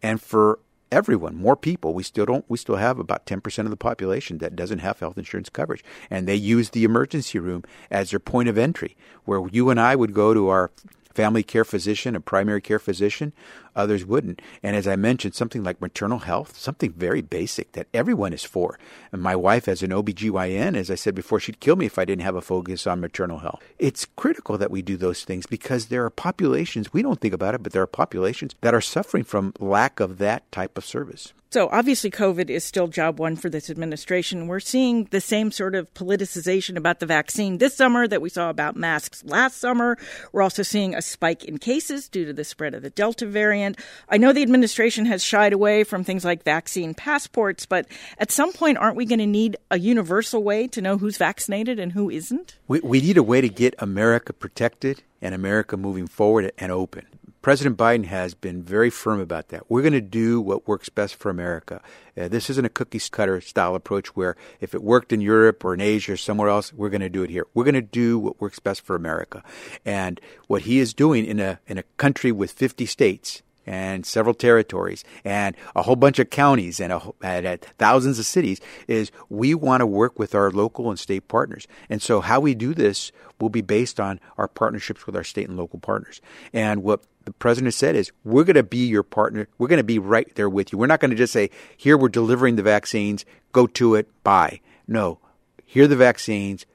and 0.02 0.22
for 0.22 0.60
everyone, 0.94 1.36
more 1.36 1.56
people. 1.56 1.94
We 1.94 2.04
still 2.04 2.26
don't 2.26 2.46
we 2.48 2.58
still 2.58 2.76
have 2.76 3.00
about 3.00 3.26
10% 3.26 3.60
of 3.60 3.70
the 3.70 3.78
population 3.78 4.38
that 4.38 4.56
doesn't 4.56 4.80
have 4.80 5.00
health 5.00 5.18
insurance 5.18 5.50
coverage 5.50 5.84
and 6.10 6.28
they 6.28 6.36
use 6.36 6.70
the 6.70 6.84
emergency 6.84 7.40
room 7.40 7.64
as 7.90 8.12
their 8.12 8.20
point 8.20 8.50
of 8.50 8.58
entry 8.58 8.96
where 9.26 9.48
you 9.52 9.70
and 9.70 9.80
I 9.80 9.96
would 9.96 10.14
go 10.14 10.34
to 10.34 10.50
our 10.50 10.72
family 11.14 11.44
care 11.44 11.66
physician, 11.66 12.16
a 12.16 12.20
primary 12.20 12.62
care 12.62 12.80
physician. 12.80 13.34
Others 13.76 14.06
wouldn't. 14.06 14.42
And 14.62 14.76
as 14.76 14.88
I 14.88 14.96
mentioned, 14.96 15.36
something 15.36 15.64
like 15.64 15.82
maternal 15.82 16.20
health, 16.20 16.58
something 16.58 16.94
very 16.94 17.22
basic 17.22 17.72
that 17.74 17.88
everyone 17.94 18.34
is 18.34 18.44
for. 18.44 18.78
And 19.12 19.22
my 19.22 19.36
wife, 19.36 19.68
as 19.68 19.84
an 19.84 19.92
OBGYN, 19.92 20.76
as 20.76 20.92
I 20.92 20.96
said 20.96 21.16
before, 21.16 21.40
she'd 21.40 21.60
kill 21.60 21.76
me 21.76 21.86
if 21.86 21.98
I 21.98 22.06
didn't 22.06 22.24
have 22.24 22.36
a 22.36 22.42
focus 22.42 22.88
on 22.88 23.02
maternal 23.02 23.40
health. 23.40 23.62
It's 23.80 24.06
critical 24.16 24.58
that 24.58 24.72
we 24.72 24.82
do 24.82 24.98
those 24.98 25.24
things 25.24 25.46
because 25.46 25.88
there 25.88 26.06
are 26.06 26.10
populations, 26.10 26.94
we 26.94 27.02
don't 27.02 27.20
think 27.20 27.34
about 27.34 27.56
it, 27.56 27.64
but 27.64 27.74
there 27.74 27.82
are 27.82 27.88
populations 27.88 28.56
that 28.62 28.74
are 28.74 28.82
suffering 28.82 29.24
from 29.24 29.54
lack 29.60 30.00
of 30.00 30.18
that 30.20 30.52
type 30.52 30.78
of 30.78 30.86
service. 30.86 31.34
So 31.54 31.70
obviously, 31.72 32.10
COVID 32.10 32.50
is 32.50 32.64
still 32.64 32.88
job 32.88 33.20
one 33.20 33.36
for 33.36 33.48
this 33.48 33.70
administration. 33.70 34.48
We're 34.48 34.60
seeing 34.60 35.04
the 35.12 35.22
same 35.22 35.52
sort 35.52 35.76
of 35.76 35.94
politicization 35.94 36.78
about 36.78 37.00
the 37.00 37.06
vaccine 37.06 37.60
this 37.60 37.76
summer 37.76 38.08
that 38.08 38.24
we 38.24 38.30
saw 38.30 38.50
about 38.50 38.76
masks 38.76 39.24
last 39.24 39.58
summer. 39.58 39.96
We're 40.32 40.42
also 40.42 40.64
seeing 40.64 40.96
a 40.96 41.02
spike 41.04 41.46
in 41.46 41.60
cases 41.60 42.10
due 42.10 42.26
to 42.26 42.34
the 42.34 42.44
spread 42.44 42.74
of 42.74 42.82
the 42.82 42.90
Delta 42.90 43.28
variant. 43.28 43.63
I 44.10 44.18
know 44.18 44.34
the 44.34 44.44
administration 44.44 45.06
has 45.06 45.24
shied 45.24 45.54
away 45.54 45.84
from 45.84 46.04
things 46.04 46.26
like 46.26 46.44
vaccine 46.44 46.94
passports, 46.94 47.66
but 47.66 47.88
at 48.18 48.32
some 48.32 48.54
point, 48.54 48.78
aren't 48.78 48.98
we 48.98 49.06
going 49.06 49.20
to 49.20 49.26
need 49.26 49.58
a 49.72 49.80
universal 49.80 50.44
way 50.44 50.68
to 50.68 50.82
know 50.82 50.98
who's 50.98 51.18
vaccinated 51.18 51.80
and 51.80 51.92
who 51.92 52.10
isn't? 52.10 52.58
We, 52.68 52.80
we 52.82 53.02
need 53.02 53.18
a 53.18 53.24
way 53.24 53.42
to 53.42 53.50
get 53.50 53.76
America 53.80 54.34
protected 54.34 55.04
and 55.22 55.34
America 55.34 55.78
moving 55.78 56.08
forward 56.08 56.52
and 56.58 56.72
open. 56.72 57.08
President 57.44 57.78
Biden 57.78 58.06
has 58.06 58.34
been 58.34 58.64
very 58.64 58.90
firm 58.90 59.20
about 59.20 59.50
that. 59.50 59.70
We're 59.70 59.82
going 59.82 59.92
to 59.92 60.00
do 60.00 60.40
what 60.40 60.66
works 60.66 60.88
best 60.88 61.16
for 61.16 61.30
America. 61.30 61.82
Uh, 62.18 62.30
this 62.30 62.50
isn't 62.50 62.64
a 62.64 62.70
cookie 62.70 63.02
cutter 63.12 63.42
style 63.42 63.76
approach 63.76 64.16
where 64.16 64.38
if 64.62 64.74
it 64.74 64.82
worked 64.82 65.12
in 65.12 65.20
Europe 65.20 65.66
or 65.66 65.74
in 65.74 65.82
Asia 65.82 66.14
or 66.14 66.18
somewhere 66.18 66.48
else, 66.48 66.72
we're 66.72 66.90
going 66.90 67.02
to 67.02 67.10
do 67.10 67.22
it 67.22 67.30
here. 67.30 67.46
We're 67.54 67.66
going 67.66 67.74
to 67.74 67.82
do 67.82 68.18
what 68.18 68.40
works 68.40 68.60
best 68.60 68.80
for 68.80 68.96
America. 68.96 69.44
And 69.84 70.22
what 70.48 70.62
he 70.62 70.80
is 70.80 70.94
doing 70.94 71.26
in 71.26 71.42
a 71.42 71.60
in 71.68 71.78
a 71.78 71.84
country 71.98 72.32
with 72.32 72.50
50 72.50 72.86
states 72.86 73.42
and 73.66 74.06
several 74.06 74.34
territories 74.34 75.04
and 75.24 75.56
a 75.76 75.84
whole 75.84 75.96
bunch 75.96 76.20
of 76.20 76.30
counties 76.30 76.80
and, 76.80 76.94
a, 76.94 77.02
and 77.22 77.62
thousands 77.78 78.20
of 78.20 78.26
cities 78.26 78.60
is 78.88 79.12
we 79.30 79.54
want 79.54 79.82
to 79.82 79.86
work 79.86 80.20
with 80.20 80.36
our 80.36 80.52
local 80.52 80.90
and 80.90 81.00
state 81.00 81.28
partners. 81.28 81.68
And 81.90 82.02
so 82.02 82.22
how 82.22 82.40
we 82.40 82.56
do 82.56 82.74
this 82.74 83.12
will 83.40 83.50
be 83.50 83.62
based 83.62 84.00
on 84.00 84.20
our 84.38 84.48
partnerships 84.48 85.06
with 85.06 85.16
our 85.16 85.24
state 85.24 85.48
and 85.48 85.58
local 85.58 85.80
partners. 85.80 86.22
And 86.52 86.84
what 86.84 87.04
the 87.26 87.34
president 87.34 87.74
said 87.74 87.96
is 87.96 88.12
we're 88.24 88.44
going 88.44 88.56
to 88.56 88.64
be 88.64 88.86
your 88.86 89.04
partner. 89.04 89.48
We're 89.58 89.68
going 89.68 89.78
to 89.78 89.84
be 89.84 90.00
right 90.00 90.34
there 90.36 90.50
with 90.50 90.72
you. 90.72 90.78
We're 90.78 90.88
not 90.88 91.00
going 91.00 91.12
to 91.12 91.18
just 91.18 91.34
say, 91.34 91.50
here 91.76 91.98
we're 91.98 92.10
delivering 92.10 92.56
the 92.56 92.64
vaccines, 92.64 93.26
go 93.52 93.68
to 93.68 93.96
it, 93.96 94.08
buy. 94.24 94.60
No, 94.88 95.20
here 95.66 95.86
are 95.86 95.88
the 95.88 95.96
vaccines. 95.96 96.66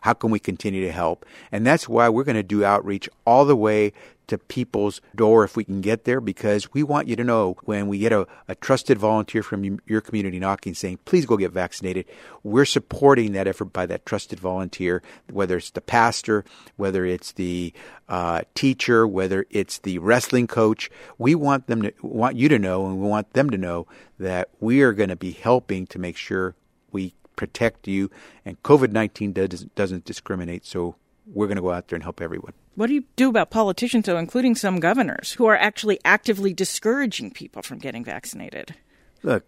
How 0.00 0.12
can 0.12 0.30
we 0.30 0.38
continue 0.38 0.84
to 0.86 0.92
help? 0.92 1.26
And 1.50 1.66
that's 1.66 1.88
why 1.88 2.08
we're 2.08 2.24
going 2.24 2.36
to 2.36 2.42
do 2.42 2.64
outreach 2.64 3.08
all 3.24 3.44
the 3.44 3.56
way 3.56 3.92
to 4.28 4.38
people's 4.38 5.00
door 5.14 5.44
if 5.44 5.56
we 5.56 5.64
can 5.64 5.80
get 5.80 6.04
there 6.04 6.20
because 6.20 6.72
we 6.72 6.82
want 6.82 7.08
you 7.08 7.16
to 7.16 7.24
know 7.24 7.56
when 7.64 7.88
we 7.88 7.98
get 7.98 8.12
a, 8.12 8.26
a 8.48 8.54
trusted 8.54 8.96
volunteer 8.96 9.42
from 9.42 9.78
your 9.86 10.00
community 10.00 10.38
knocking 10.38 10.74
saying, 10.74 10.98
please 11.04 11.26
go 11.26 11.36
get 11.36 11.50
vaccinated, 11.50 12.06
we're 12.42 12.64
supporting 12.64 13.32
that 13.32 13.46
effort 13.46 13.66
by 13.66 13.84
that 13.84 14.06
trusted 14.06 14.40
volunteer, 14.40 15.02
whether 15.30 15.56
it's 15.58 15.70
the 15.70 15.80
pastor, 15.80 16.44
whether 16.76 17.04
it's 17.04 17.32
the 17.32 17.72
uh, 18.08 18.42
teacher, 18.54 19.06
whether 19.06 19.44
it's 19.50 19.78
the 19.78 19.98
wrestling 19.98 20.46
coach. 20.46 20.90
We 21.18 21.34
want 21.34 21.66
them 21.66 21.82
to 21.82 21.92
want 22.00 22.36
you 22.36 22.48
to 22.48 22.58
know 22.58 22.86
and 22.86 23.00
we 23.00 23.08
want 23.08 23.32
them 23.34 23.50
to 23.50 23.58
know 23.58 23.86
that 24.18 24.48
we 24.60 24.82
are 24.82 24.92
going 24.92 25.10
to 25.10 25.16
be 25.16 25.32
helping 25.32 25.86
to 25.88 25.98
make 25.98 26.16
sure 26.16 26.54
we 26.90 27.14
protect 27.36 27.88
you 27.88 28.10
and 28.44 28.62
COVID-19 28.62 29.34
does, 29.34 29.64
doesn't 29.74 30.04
discriminate. 30.04 30.64
So 30.66 30.96
we're 31.26 31.46
going 31.46 31.56
to 31.56 31.62
go 31.62 31.72
out 31.72 31.88
there 31.88 31.96
and 31.96 32.02
help 32.02 32.20
everyone. 32.20 32.52
What 32.74 32.86
do 32.86 32.94
you 32.94 33.04
do 33.16 33.28
about 33.28 33.50
politicians, 33.50 34.06
though, 34.06 34.16
including 34.16 34.54
some 34.54 34.80
governors, 34.80 35.32
who 35.32 35.46
are 35.46 35.56
actually 35.56 36.00
actively 36.04 36.54
discouraging 36.54 37.30
people 37.30 37.62
from 37.62 37.78
getting 37.78 38.04
vaccinated? 38.04 38.74
Look, 39.22 39.44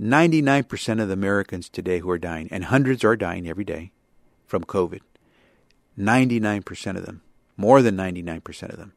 99% 0.00 1.02
of 1.02 1.08
the 1.08 1.14
Americans 1.14 1.68
today 1.68 1.98
who 1.98 2.10
are 2.10 2.18
dying, 2.18 2.48
and 2.52 2.66
hundreds 2.66 3.02
are 3.02 3.16
dying 3.16 3.48
every 3.48 3.64
day 3.64 3.90
from 4.46 4.64
COVID, 4.64 5.00
99% 5.98 6.96
of 6.96 7.04
them, 7.04 7.22
more 7.56 7.82
than 7.82 7.96
99% 7.96 8.70
of 8.70 8.78
them, 8.78 8.92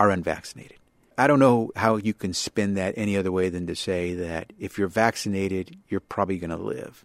are 0.00 0.10
unvaccinated. 0.10 0.78
I 1.16 1.28
don't 1.28 1.38
know 1.38 1.70
how 1.76 1.96
you 1.96 2.12
can 2.12 2.34
spin 2.34 2.74
that 2.74 2.94
any 2.96 3.16
other 3.16 3.32
way 3.32 3.48
than 3.48 3.66
to 3.68 3.76
say 3.76 4.14
that 4.14 4.52
if 4.58 4.76
you're 4.76 4.88
vaccinated, 4.88 5.76
you're 5.88 6.00
probably 6.00 6.38
going 6.38 6.50
to 6.50 6.56
live. 6.56 7.04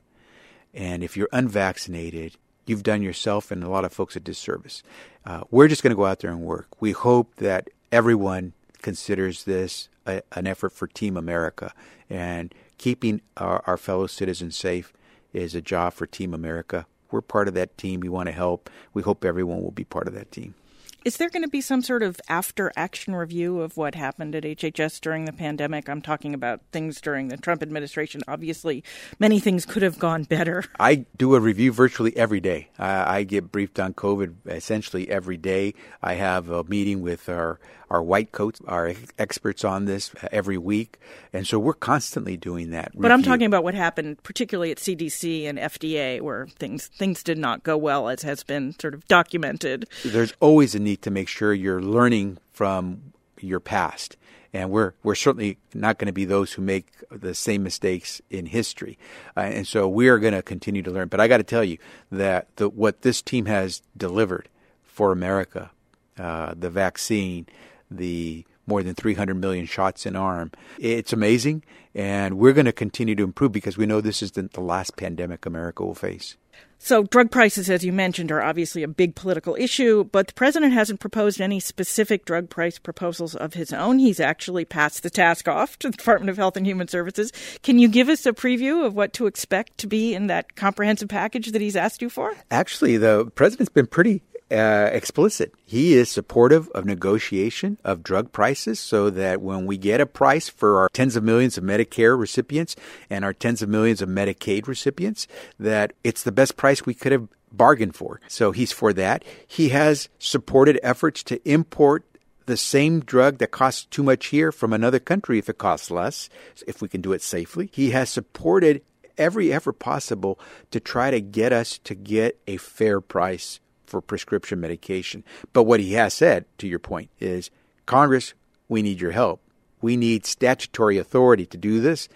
And 0.73 1.03
if 1.03 1.17
you're 1.17 1.29
unvaccinated, 1.31 2.37
you've 2.65 2.83
done 2.83 3.01
yourself 3.01 3.51
and 3.51 3.63
a 3.63 3.69
lot 3.69 3.85
of 3.85 3.93
folks 3.93 4.15
a 4.15 4.19
disservice. 4.19 4.83
Uh, 5.25 5.41
we're 5.51 5.67
just 5.67 5.83
going 5.83 5.91
to 5.91 5.97
go 5.97 6.05
out 6.05 6.19
there 6.19 6.31
and 6.31 6.41
work. 6.41 6.67
We 6.79 6.91
hope 6.91 7.35
that 7.35 7.69
everyone 7.91 8.53
considers 8.81 9.43
this 9.43 9.89
a, 10.05 10.21
an 10.31 10.47
effort 10.47 10.71
for 10.71 10.87
Team 10.87 11.17
America. 11.17 11.73
And 12.09 12.53
keeping 12.77 13.21
our, 13.37 13.63
our 13.67 13.77
fellow 13.77 14.07
citizens 14.07 14.57
safe 14.57 14.93
is 15.33 15.55
a 15.55 15.61
job 15.61 15.93
for 15.93 16.05
Team 16.05 16.33
America. 16.33 16.85
We're 17.11 17.21
part 17.21 17.47
of 17.47 17.53
that 17.55 17.77
team. 17.77 17.99
We 17.99 18.09
want 18.09 18.27
to 18.27 18.33
help. 18.33 18.69
We 18.93 19.01
hope 19.01 19.25
everyone 19.25 19.61
will 19.61 19.71
be 19.71 19.83
part 19.83 20.07
of 20.07 20.13
that 20.13 20.31
team. 20.31 20.55
Is 21.03 21.17
there 21.17 21.31
going 21.31 21.41
to 21.41 21.49
be 21.49 21.61
some 21.61 21.81
sort 21.81 22.03
of 22.03 22.21
after 22.29 22.71
action 22.75 23.15
review 23.15 23.61
of 23.61 23.75
what 23.75 23.95
happened 23.95 24.35
at 24.35 24.43
HHS 24.43 25.01
during 25.01 25.25
the 25.25 25.33
pandemic? 25.33 25.89
I'm 25.89 26.01
talking 26.01 26.35
about 26.35 26.61
things 26.71 27.01
during 27.01 27.29
the 27.29 27.37
Trump 27.37 27.63
administration. 27.63 28.21
Obviously, 28.27 28.83
many 29.17 29.39
things 29.39 29.65
could 29.65 29.81
have 29.81 29.97
gone 29.97 30.25
better. 30.25 30.63
I 30.79 31.05
do 31.17 31.33
a 31.33 31.39
review 31.39 31.71
virtually 31.71 32.15
every 32.15 32.39
day. 32.39 32.69
I, 32.77 33.17
I 33.17 33.23
get 33.23 33.51
briefed 33.51 33.79
on 33.79 33.95
COVID 33.95 34.35
essentially 34.45 35.09
every 35.09 35.37
day. 35.37 35.73
I 36.03 36.13
have 36.13 36.49
a 36.49 36.63
meeting 36.65 37.01
with 37.01 37.27
our 37.29 37.59
our 37.91 38.01
white 38.01 38.31
coats, 38.31 38.61
our 38.67 38.93
experts 39.19 39.65
on 39.65 39.83
this 39.83 40.15
uh, 40.23 40.27
every 40.31 40.57
week. 40.57 40.97
And 41.33 41.45
so 41.45 41.59
we're 41.59 41.73
constantly 41.73 42.37
doing 42.37 42.69
that. 42.69 42.93
But 42.95 43.11
I'm 43.11 43.21
talking 43.21 43.45
about 43.45 43.65
what 43.65 43.73
happened, 43.73 44.23
particularly 44.23 44.71
at 44.71 44.77
CDC 44.77 45.45
and 45.45 45.59
FDA, 45.59 46.21
where 46.21 46.47
things 46.47 46.87
things 46.87 47.21
did 47.21 47.37
not 47.37 47.63
go 47.63 47.75
well, 47.77 48.07
as 48.07 48.21
has 48.21 48.43
been 48.43 48.79
sort 48.79 48.93
of 48.93 49.05
documented. 49.09 49.87
There's 50.05 50.33
always 50.39 50.73
a 50.73 50.79
need 50.79 50.90
to 50.97 51.11
make 51.11 51.27
sure 51.27 51.53
you're 51.53 51.81
learning 51.81 52.37
from 52.51 53.13
your 53.39 53.59
past. 53.59 54.17
And 54.53 54.69
we're 54.69 54.93
we're 55.01 55.15
certainly 55.15 55.57
not 55.73 55.97
going 55.97 56.07
to 56.07 56.13
be 56.13 56.25
those 56.25 56.53
who 56.53 56.61
make 56.61 56.87
the 57.09 57.33
same 57.33 57.63
mistakes 57.63 58.21
in 58.29 58.47
history, 58.47 58.97
uh, 59.37 59.41
and 59.41 59.65
so 59.65 59.87
we 59.87 60.09
are 60.09 60.19
going 60.19 60.33
to 60.33 60.41
continue 60.41 60.81
to 60.81 60.91
learn. 60.91 61.07
But 61.07 61.21
I 61.21 61.29
got 61.29 61.37
to 61.37 61.43
tell 61.43 61.63
you 61.63 61.77
that 62.11 62.53
the, 62.57 62.67
what 62.67 63.01
this 63.01 63.21
team 63.21 63.45
has 63.45 63.81
delivered 63.95 64.49
for 64.83 65.13
America, 65.13 65.71
uh, 66.19 66.53
the 66.57 66.69
vaccine, 66.69 67.47
the 67.89 68.45
more 68.67 68.83
than 68.83 68.93
300 68.93 69.35
million 69.35 69.65
shots 69.65 70.05
in 70.05 70.15
arm. 70.15 70.51
It's 70.79 71.13
amazing, 71.13 71.63
and 71.95 72.37
we're 72.37 72.53
going 72.53 72.65
to 72.65 72.73
continue 72.73 73.15
to 73.15 73.23
improve 73.23 73.51
because 73.51 73.77
we 73.77 73.85
know 73.85 74.01
this 74.01 74.21
isn't 74.21 74.53
the 74.53 74.61
last 74.61 74.95
pandemic 74.97 75.45
America 75.45 75.83
will 75.83 75.95
face. 75.95 76.35
So, 76.83 77.03
drug 77.03 77.29
prices, 77.29 77.69
as 77.69 77.85
you 77.85 77.93
mentioned, 77.93 78.31
are 78.31 78.41
obviously 78.41 78.81
a 78.81 78.87
big 78.87 79.13
political 79.13 79.55
issue, 79.55 80.03
but 80.05 80.25
the 80.25 80.33
president 80.33 80.73
hasn't 80.73 80.99
proposed 80.99 81.39
any 81.39 81.59
specific 81.59 82.25
drug 82.25 82.49
price 82.49 82.79
proposals 82.79 83.35
of 83.35 83.53
his 83.53 83.71
own. 83.71 83.99
He's 83.99 84.19
actually 84.19 84.65
passed 84.65 85.03
the 85.03 85.11
task 85.11 85.47
off 85.47 85.77
to 85.77 85.91
the 85.91 85.97
Department 85.97 86.31
of 86.31 86.37
Health 86.37 86.57
and 86.57 86.65
Human 86.65 86.87
Services. 86.87 87.31
Can 87.61 87.77
you 87.77 87.87
give 87.87 88.09
us 88.09 88.25
a 88.25 88.33
preview 88.33 88.83
of 88.83 88.95
what 88.95 89.13
to 89.13 89.27
expect 89.27 89.77
to 89.77 89.85
be 89.85 90.15
in 90.15 90.25
that 90.25 90.55
comprehensive 90.55 91.07
package 91.07 91.51
that 91.51 91.61
he's 91.61 91.75
asked 91.75 92.01
you 92.01 92.09
for? 92.09 92.33
Actually, 92.49 92.97
the 92.97 93.25
president's 93.35 93.71
been 93.71 93.85
pretty 93.85 94.23
uh, 94.51 94.89
explicit. 94.91 95.53
He 95.65 95.93
is 95.93 96.09
supportive 96.09 96.67
of 96.69 96.85
negotiation 96.85 97.77
of 97.83 98.03
drug 98.03 98.31
prices 98.31 98.79
so 98.79 99.09
that 99.09 99.41
when 99.41 99.65
we 99.65 99.77
get 99.77 100.01
a 100.01 100.05
price 100.05 100.49
for 100.49 100.79
our 100.79 100.89
tens 100.89 101.15
of 101.15 101.23
millions 101.23 101.57
of 101.57 101.63
Medicare 101.63 102.19
recipients 102.19 102.75
and 103.09 103.23
our 103.23 103.33
tens 103.33 103.61
of 103.61 103.69
millions 103.69 104.01
of 104.01 104.09
Medicaid 104.09 104.67
recipients, 104.67 105.27
that 105.59 105.93
it's 106.03 106.23
the 106.23 106.31
best 106.31 106.57
price 106.57 106.85
we 106.85 106.93
could 106.93 107.11
have 107.11 107.27
bargained 107.51 107.95
for. 107.95 108.19
So 108.27 108.51
he's 108.51 108.71
for 108.71 108.93
that. 108.93 109.23
He 109.47 109.69
has 109.69 110.09
supported 110.19 110.79
efforts 110.83 111.23
to 111.23 111.49
import 111.49 112.05
the 112.45 112.57
same 112.57 112.99
drug 113.01 113.37
that 113.37 113.51
costs 113.51 113.85
too 113.85 114.03
much 114.03 114.27
here 114.27 114.51
from 114.51 114.73
another 114.73 114.99
country 114.99 115.39
if 115.39 115.47
it 115.47 115.57
costs 115.57 115.91
less, 115.91 116.29
if 116.67 116.81
we 116.81 116.89
can 116.89 117.01
do 117.01 117.13
it 117.13 117.21
safely. 117.21 117.69
He 117.71 117.91
has 117.91 118.09
supported 118.09 118.81
every 119.17 119.53
effort 119.53 119.79
possible 119.79 120.39
to 120.71 120.79
try 120.79 121.11
to 121.11 121.21
get 121.21 121.53
us 121.53 121.77
to 121.79 121.95
get 121.95 122.39
a 122.47 122.57
fair 122.57 122.99
price 122.99 123.59
for 123.91 124.01
prescription 124.01 124.59
medication. 124.59 125.23
But 125.53 125.63
what 125.63 125.81
he 125.81 125.93
has 125.93 126.13
said, 126.13 126.45
to 126.59 126.67
your 126.67 126.79
point, 126.79 127.09
is 127.19 127.51
Congress, 127.85 128.33
we 128.69 128.81
need 128.81 129.01
your 129.01 129.11
help. 129.11 129.41
We 129.81 129.97
need 129.97 130.25
statutory 130.25 130.97
authority 130.97 131.45
to 131.47 131.57
do 131.57 131.81
this. 131.81 132.07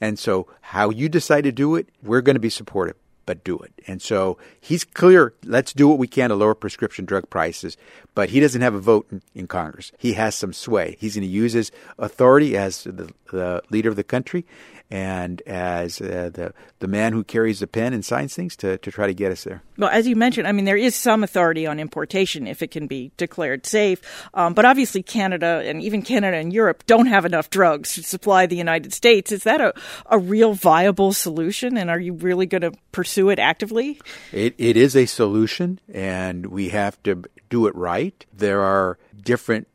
And 0.00 0.18
so, 0.18 0.46
how 0.60 0.90
you 0.90 1.08
decide 1.08 1.44
to 1.44 1.52
do 1.52 1.76
it, 1.76 1.88
we're 2.02 2.20
going 2.20 2.34
to 2.34 2.40
be 2.40 2.50
supportive, 2.50 2.96
but 3.24 3.44
do 3.44 3.58
it. 3.60 3.72
And 3.86 4.02
so, 4.02 4.36
he's 4.60 4.84
clear 4.84 5.32
let's 5.44 5.72
do 5.72 5.88
what 5.88 5.98
we 5.98 6.08
can 6.08 6.30
to 6.30 6.34
lower 6.34 6.54
prescription 6.54 7.04
drug 7.04 7.30
prices, 7.30 7.76
but 8.14 8.30
he 8.30 8.40
doesn't 8.40 8.60
have 8.60 8.74
a 8.74 8.80
vote 8.80 9.06
in, 9.10 9.22
in 9.34 9.46
Congress. 9.46 9.92
He 9.98 10.14
has 10.14 10.34
some 10.34 10.52
sway. 10.52 10.96
He's 10.98 11.14
going 11.14 11.26
to 11.26 11.32
use 11.32 11.52
his 11.52 11.70
authority 11.98 12.56
as 12.56 12.82
the, 12.82 13.12
the 13.30 13.62
leader 13.70 13.88
of 13.88 13.96
the 13.96 14.04
country 14.04 14.44
and 14.92 15.40
as 15.46 16.02
uh, 16.02 16.28
the 16.34 16.52
the 16.80 16.86
man 16.86 17.14
who 17.14 17.24
carries 17.24 17.60
the 17.60 17.66
pen 17.66 17.94
and 17.94 18.04
signs 18.04 18.34
things 18.34 18.54
to, 18.56 18.76
to 18.78 18.90
try 18.90 19.06
to 19.06 19.14
get 19.14 19.32
us 19.32 19.44
there. 19.44 19.62
Well, 19.78 19.88
as 19.88 20.06
you 20.06 20.14
mentioned, 20.14 20.46
I 20.46 20.52
mean, 20.52 20.66
there 20.66 20.76
is 20.76 20.94
some 20.94 21.24
authority 21.24 21.66
on 21.66 21.80
importation 21.80 22.46
if 22.46 22.62
it 22.62 22.70
can 22.70 22.86
be 22.86 23.10
declared 23.16 23.64
safe. 23.64 24.02
Um, 24.34 24.52
but 24.52 24.66
obviously, 24.66 25.02
Canada 25.02 25.62
and 25.64 25.80
even 25.80 26.02
Canada 26.02 26.36
and 26.36 26.52
Europe 26.52 26.84
don't 26.86 27.06
have 27.06 27.24
enough 27.24 27.48
drugs 27.48 27.94
to 27.94 28.02
supply 28.02 28.44
the 28.44 28.56
United 28.56 28.92
States. 28.92 29.32
Is 29.32 29.44
that 29.44 29.62
a, 29.62 29.72
a 30.06 30.18
real 30.18 30.52
viable 30.52 31.14
solution? 31.14 31.78
And 31.78 31.88
are 31.88 32.00
you 32.00 32.12
really 32.12 32.44
going 32.44 32.60
to 32.60 32.72
pursue 32.92 33.30
it 33.30 33.38
actively? 33.38 33.98
It, 34.30 34.54
it 34.58 34.76
is 34.76 34.94
a 34.94 35.06
solution, 35.06 35.80
and 35.90 36.46
we 36.46 36.68
have 36.68 37.02
to 37.04 37.22
do 37.48 37.66
it 37.66 37.74
right. 37.74 38.26
There 38.34 38.60
are 38.60 38.98
different 39.22 39.68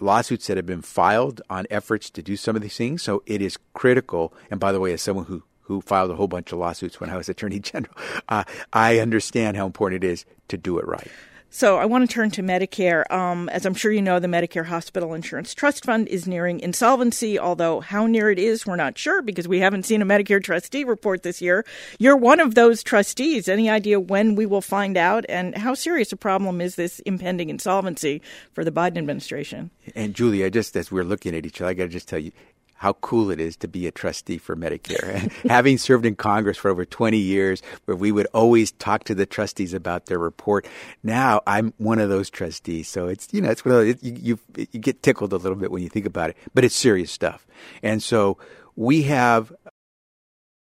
lawsuits 0.00 0.46
that 0.46 0.56
have 0.56 0.66
been 0.66 0.82
filed 0.82 1.40
on 1.48 1.66
efforts 1.70 2.10
to 2.10 2.22
do 2.22 2.36
some 2.36 2.56
of 2.56 2.62
these 2.62 2.76
things. 2.76 3.02
So 3.02 3.22
it 3.26 3.40
is 3.42 3.58
critical. 3.72 4.32
And 4.50 4.60
by 4.60 4.72
the 4.72 4.80
way, 4.80 4.92
as 4.92 5.02
someone 5.02 5.26
who 5.26 5.42
who 5.62 5.80
filed 5.80 6.10
a 6.10 6.14
whole 6.14 6.28
bunch 6.28 6.52
of 6.52 6.58
lawsuits 6.58 7.00
when 7.00 7.08
I 7.08 7.16
was 7.16 7.28
Attorney 7.30 7.58
General, 7.58 7.94
uh, 8.28 8.44
I 8.72 8.98
understand 8.98 9.56
how 9.56 9.66
important 9.66 10.04
it 10.04 10.08
is 10.08 10.24
to 10.48 10.56
do 10.56 10.78
it 10.78 10.86
right. 10.86 11.10
So 11.54 11.76
I 11.76 11.84
want 11.84 12.02
to 12.02 12.12
turn 12.12 12.32
to 12.32 12.42
Medicare. 12.42 13.08
Um, 13.12 13.48
as 13.50 13.64
I'm 13.64 13.74
sure 13.74 13.92
you 13.92 14.02
know, 14.02 14.18
the 14.18 14.26
Medicare 14.26 14.64
Hospital 14.64 15.14
Insurance 15.14 15.54
Trust 15.54 15.84
Fund 15.84 16.08
is 16.08 16.26
nearing 16.26 16.58
insolvency, 16.58 17.38
although 17.38 17.78
how 17.78 18.08
near 18.08 18.28
it 18.28 18.40
is, 18.40 18.66
we're 18.66 18.74
not 18.74 18.98
sure 18.98 19.22
because 19.22 19.46
we 19.46 19.60
haven't 19.60 19.84
seen 19.84 20.02
a 20.02 20.04
Medicare 20.04 20.42
trustee 20.42 20.82
report 20.82 21.22
this 21.22 21.40
year. 21.40 21.64
You're 22.00 22.16
one 22.16 22.40
of 22.40 22.56
those 22.56 22.82
trustees. 22.82 23.48
Any 23.48 23.70
idea 23.70 24.00
when 24.00 24.34
we 24.34 24.46
will 24.46 24.62
find 24.62 24.96
out? 24.96 25.24
And 25.28 25.56
how 25.56 25.74
serious 25.74 26.10
a 26.10 26.16
problem 26.16 26.60
is 26.60 26.74
this 26.74 26.98
impending 27.06 27.50
insolvency 27.50 28.20
for 28.52 28.64
the 28.64 28.72
Biden 28.72 28.98
administration? 28.98 29.70
And 29.94 30.12
Julia, 30.12 30.50
just 30.50 30.76
as 30.76 30.90
we're 30.90 31.04
looking 31.04 31.36
at 31.36 31.46
each 31.46 31.60
other, 31.60 31.70
I 31.70 31.74
got 31.74 31.84
to 31.84 31.88
just 31.88 32.08
tell 32.08 32.18
you, 32.18 32.32
how 32.74 32.94
cool 32.94 33.30
it 33.30 33.40
is 33.40 33.56
to 33.56 33.68
be 33.68 33.86
a 33.86 33.90
trustee 33.90 34.38
for 34.38 34.56
Medicare. 34.56 35.30
Having 35.48 35.78
served 35.78 36.06
in 36.06 36.16
Congress 36.16 36.56
for 36.56 36.70
over 36.70 36.84
20 36.84 37.16
years, 37.16 37.62
where 37.84 37.96
we 37.96 38.12
would 38.12 38.26
always 38.34 38.72
talk 38.72 39.04
to 39.04 39.14
the 39.14 39.26
trustees 39.26 39.74
about 39.74 40.06
their 40.06 40.18
report, 40.18 40.66
now 41.02 41.40
I'm 41.46 41.72
one 41.78 41.98
of 41.98 42.08
those 42.08 42.30
trustees. 42.30 42.88
So 42.88 43.08
it's, 43.08 43.28
you 43.32 43.40
know, 43.40 43.50
it's 43.50 43.64
one 43.64 43.74
of 43.74 43.80
those, 43.80 44.02
you, 44.02 44.38
you, 44.56 44.66
you 44.72 44.80
get 44.80 45.02
tickled 45.02 45.32
a 45.32 45.36
little 45.36 45.56
bit 45.56 45.70
when 45.70 45.82
you 45.82 45.88
think 45.88 46.06
about 46.06 46.30
it, 46.30 46.36
but 46.52 46.64
it's 46.64 46.76
serious 46.76 47.10
stuff. 47.10 47.46
And 47.82 48.02
so 48.02 48.38
we 48.76 49.02
have 49.02 49.52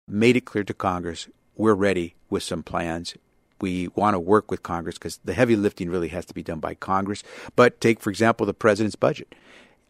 made 0.07 0.35
it 0.37 0.45
clear 0.45 0.63
to 0.63 0.73
Congress 0.73 1.27
we're 1.55 1.73
ready 1.73 2.15
with 2.29 2.43
some 2.43 2.61
plans 2.61 3.15
we 3.59 3.87
want 3.89 4.13
to 4.13 4.19
work 4.19 4.51
with 4.51 4.63
Congress 4.63 4.97
because 4.97 5.19
the 5.25 5.33
heavy 5.33 5.55
lifting 5.55 5.89
really 5.89 6.09
has 6.09 6.25
to 6.25 6.33
be 6.33 6.43
done 6.43 6.59
by 6.59 6.75
Congress. 6.75 7.23
But 7.55 7.81
take, 7.81 7.99
for 7.99 8.09
example, 8.09 8.45
the 8.45 8.53
president's 8.53 8.95
budget 8.95 9.33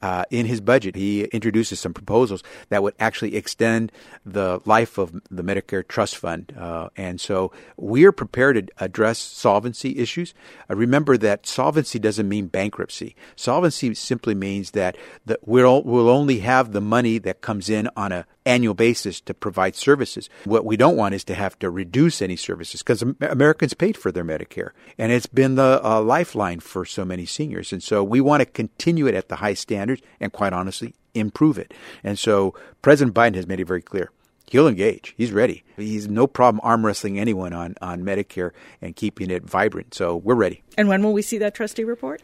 uh, 0.01 0.25
in 0.30 0.46
his 0.46 0.62
budget, 0.62 0.96
he 0.96 1.24
introduces 1.25 1.80
some 1.80 1.94
proposals 1.94 2.44
that 2.70 2.84
would 2.84 2.94
actually 3.00 3.36
extend 3.36 3.92
the 4.25 4.62
life 4.66 4.98
of 4.98 5.13
the 5.30 5.44
Medicare 5.44 5.88
Trust 5.88 6.18
Fund. 6.18 6.54
Uh, 6.58 6.89
and 6.96 7.20
so 7.20 7.51
we 7.77 8.06
are 8.06 8.12
prepared 8.12 8.56
to 8.68 8.84
address 8.84 9.18
solvency 9.18 9.98
issues. 9.98 10.34
Uh, 10.70 10.75
remember 10.75 11.18
that 11.18 11.48
solvency 11.48 12.00
doesn't 12.00 12.30
mean 12.30 12.48
bankruptcy. 12.48 13.16
Solvency 13.36 13.94
simply 13.96 14.36
means 14.36 14.72
that 14.72 14.98
the, 15.25 15.39
we'll, 15.46 15.84
we'll 15.84 16.10
only 16.10 16.39
have 16.39 16.72
the 16.72 16.82
money 16.82 17.18
that 17.20 17.42
comes 17.42 17.70
in 17.70 17.89
on 17.96 18.12
a 18.12 18.25
annual 18.48 18.74
basis 18.74 19.22
to 19.22 19.34
provide 19.34 19.75
services. 19.75 20.30
What 20.46 20.66
we 20.66 20.77
don't 20.77 20.98
want 20.98 21.16
is 21.16 21.24
to 21.25 21.36
have 21.36 21.58
to 21.60 21.70
reduce 21.70 22.22
any 22.22 22.36
services 22.36 22.82
because 22.82 23.01
Americans 23.01 23.74
paid 23.74 23.98
for 23.98 24.12
their 24.12 24.24
Medicare 24.24 24.72
and 24.98 25.12
it's 25.12 25.27
been 25.27 25.56
the 25.56 25.82
uh, 25.84 26.01
lifeline 26.01 26.60
for 26.60 26.86
so 26.86 27.06
many 27.06 27.25
seniors. 27.25 27.72
And 27.72 27.84
so 27.84 28.04
we 28.04 28.22
want 28.22 28.42
to 28.42 28.46
continue 28.46 29.08
it 29.08 29.16
at 29.16 29.30
the 29.30 29.38
high 29.38 29.54
standards 29.54 30.01
and 30.20 30.32
quite 30.32 30.54
honestly, 30.54 30.96
improve 31.13 31.58
it. 31.58 31.74
And 32.04 32.18
so 32.18 32.56
President 32.82 33.16
Biden 33.16 33.36
has 33.36 33.48
made 33.48 33.60
it 33.60 33.66
very 33.68 33.82
clear. 33.82 34.12
He'll 34.50 34.68
engage. 34.68 35.13
He's 35.18 35.34
ready. 35.34 35.63
He's 35.75 36.08
no 36.08 36.25
problem 36.25 36.62
arm 36.63 36.86
wrestling 36.86 37.20
anyone 37.20 37.51
on, 37.51 37.75
on 37.82 38.04
Medicare 38.04 38.51
and 38.82 38.96
keeping 38.96 39.30
it 39.30 39.44
vibrant. 39.44 39.94
So 39.94 40.16
we're 40.16 40.36
ready. 40.36 40.63
And 40.77 40.88
when 40.88 41.04
will 41.04 41.12
we 41.12 41.22
see 41.22 41.38
that 41.39 41.54
trustee 41.54 41.84
report? 41.84 42.22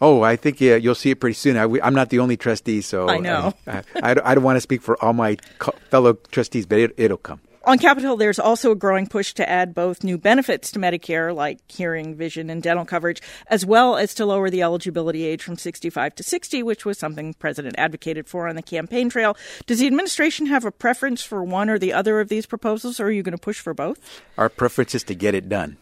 Oh, 0.00 0.22
I 0.22 0.36
think 0.36 0.60
yeah, 0.60 0.76
you'll 0.76 0.94
see 0.94 1.10
it 1.10 1.20
pretty 1.20 1.34
soon. 1.34 1.56
I, 1.56 1.64
am 1.86 1.94
not 1.94 2.08
the 2.08 2.20
only 2.20 2.36
trustee, 2.36 2.80
so 2.80 3.08
I 3.08 3.18
know. 3.18 3.52
I, 3.66 3.70
I, 3.70 3.82
I, 4.02 4.14
don't, 4.14 4.26
I 4.26 4.34
don't 4.34 4.44
want 4.44 4.56
to 4.56 4.60
speak 4.60 4.80
for 4.80 5.02
all 5.04 5.12
my 5.12 5.36
co- 5.58 5.74
fellow 5.90 6.14
trustees, 6.32 6.64
but 6.64 6.78
it, 6.78 6.94
it'll 6.96 7.18
come. 7.18 7.40
On 7.70 7.78
Capitol 7.78 8.16
there's 8.16 8.40
also 8.40 8.72
a 8.72 8.74
growing 8.74 9.06
push 9.06 9.32
to 9.34 9.48
add 9.48 9.76
both 9.76 10.02
new 10.02 10.18
benefits 10.18 10.72
to 10.72 10.80
Medicare, 10.80 11.32
like 11.32 11.60
hearing, 11.70 12.16
vision, 12.16 12.50
and 12.50 12.60
dental 12.60 12.84
coverage, 12.84 13.22
as 13.46 13.64
well 13.64 13.96
as 13.96 14.12
to 14.14 14.26
lower 14.26 14.50
the 14.50 14.60
eligibility 14.60 15.24
age 15.24 15.44
from 15.44 15.56
65 15.56 16.16
to 16.16 16.24
60, 16.24 16.64
which 16.64 16.84
was 16.84 16.98
something 16.98 17.30
the 17.30 17.36
president 17.36 17.76
advocated 17.78 18.26
for 18.26 18.48
on 18.48 18.56
the 18.56 18.62
campaign 18.62 19.08
trail. 19.08 19.36
Does 19.66 19.78
the 19.78 19.86
administration 19.86 20.46
have 20.46 20.64
a 20.64 20.72
preference 20.72 21.22
for 21.22 21.44
one 21.44 21.70
or 21.70 21.78
the 21.78 21.92
other 21.92 22.18
of 22.18 22.28
these 22.28 22.44
proposals, 22.44 22.98
or 22.98 23.04
are 23.04 23.10
you 23.12 23.22
going 23.22 23.36
to 23.36 23.38
push 23.38 23.60
for 23.60 23.72
both? 23.72 24.20
Our 24.36 24.48
preference 24.48 24.96
is 24.96 25.04
to 25.04 25.14
get 25.14 25.36
it 25.36 25.48
done. 25.48 25.76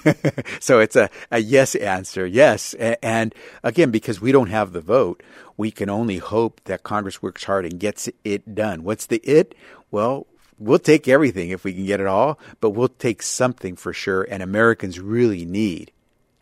so 0.60 0.80
it's 0.80 0.96
a, 0.96 1.08
a 1.30 1.38
yes 1.38 1.74
answer, 1.76 2.26
yes. 2.26 2.74
And 2.74 3.34
again, 3.62 3.90
because 3.90 4.20
we 4.20 4.32
don't 4.32 4.50
have 4.50 4.74
the 4.74 4.82
vote, 4.82 5.22
we 5.56 5.70
can 5.70 5.88
only 5.88 6.18
hope 6.18 6.60
that 6.64 6.82
Congress 6.82 7.22
works 7.22 7.44
hard 7.44 7.64
and 7.64 7.80
gets 7.80 8.10
it 8.22 8.54
done. 8.54 8.84
What's 8.84 9.06
the 9.06 9.16
it? 9.24 9.54
Well, 9.90 10.26
we'll 10.62 10.78
take 10.78 11.08
everything 11.08 11.50
if 11.50 11.64
we 11.64 11.72
can 11.72 11.86
get 11.86 12.00
it 12.00 12.06
all, 12.06 12.38
but 12.60 12.70
we'll 12.70 12.88
take 12.88 13.22
something 13.22 13.76
for 13.76 13.92
sure. 13.92 14.22
And 14.30 14.42
Americans 14.42 15.00
really 15.00 15.44
need 15.44 15.92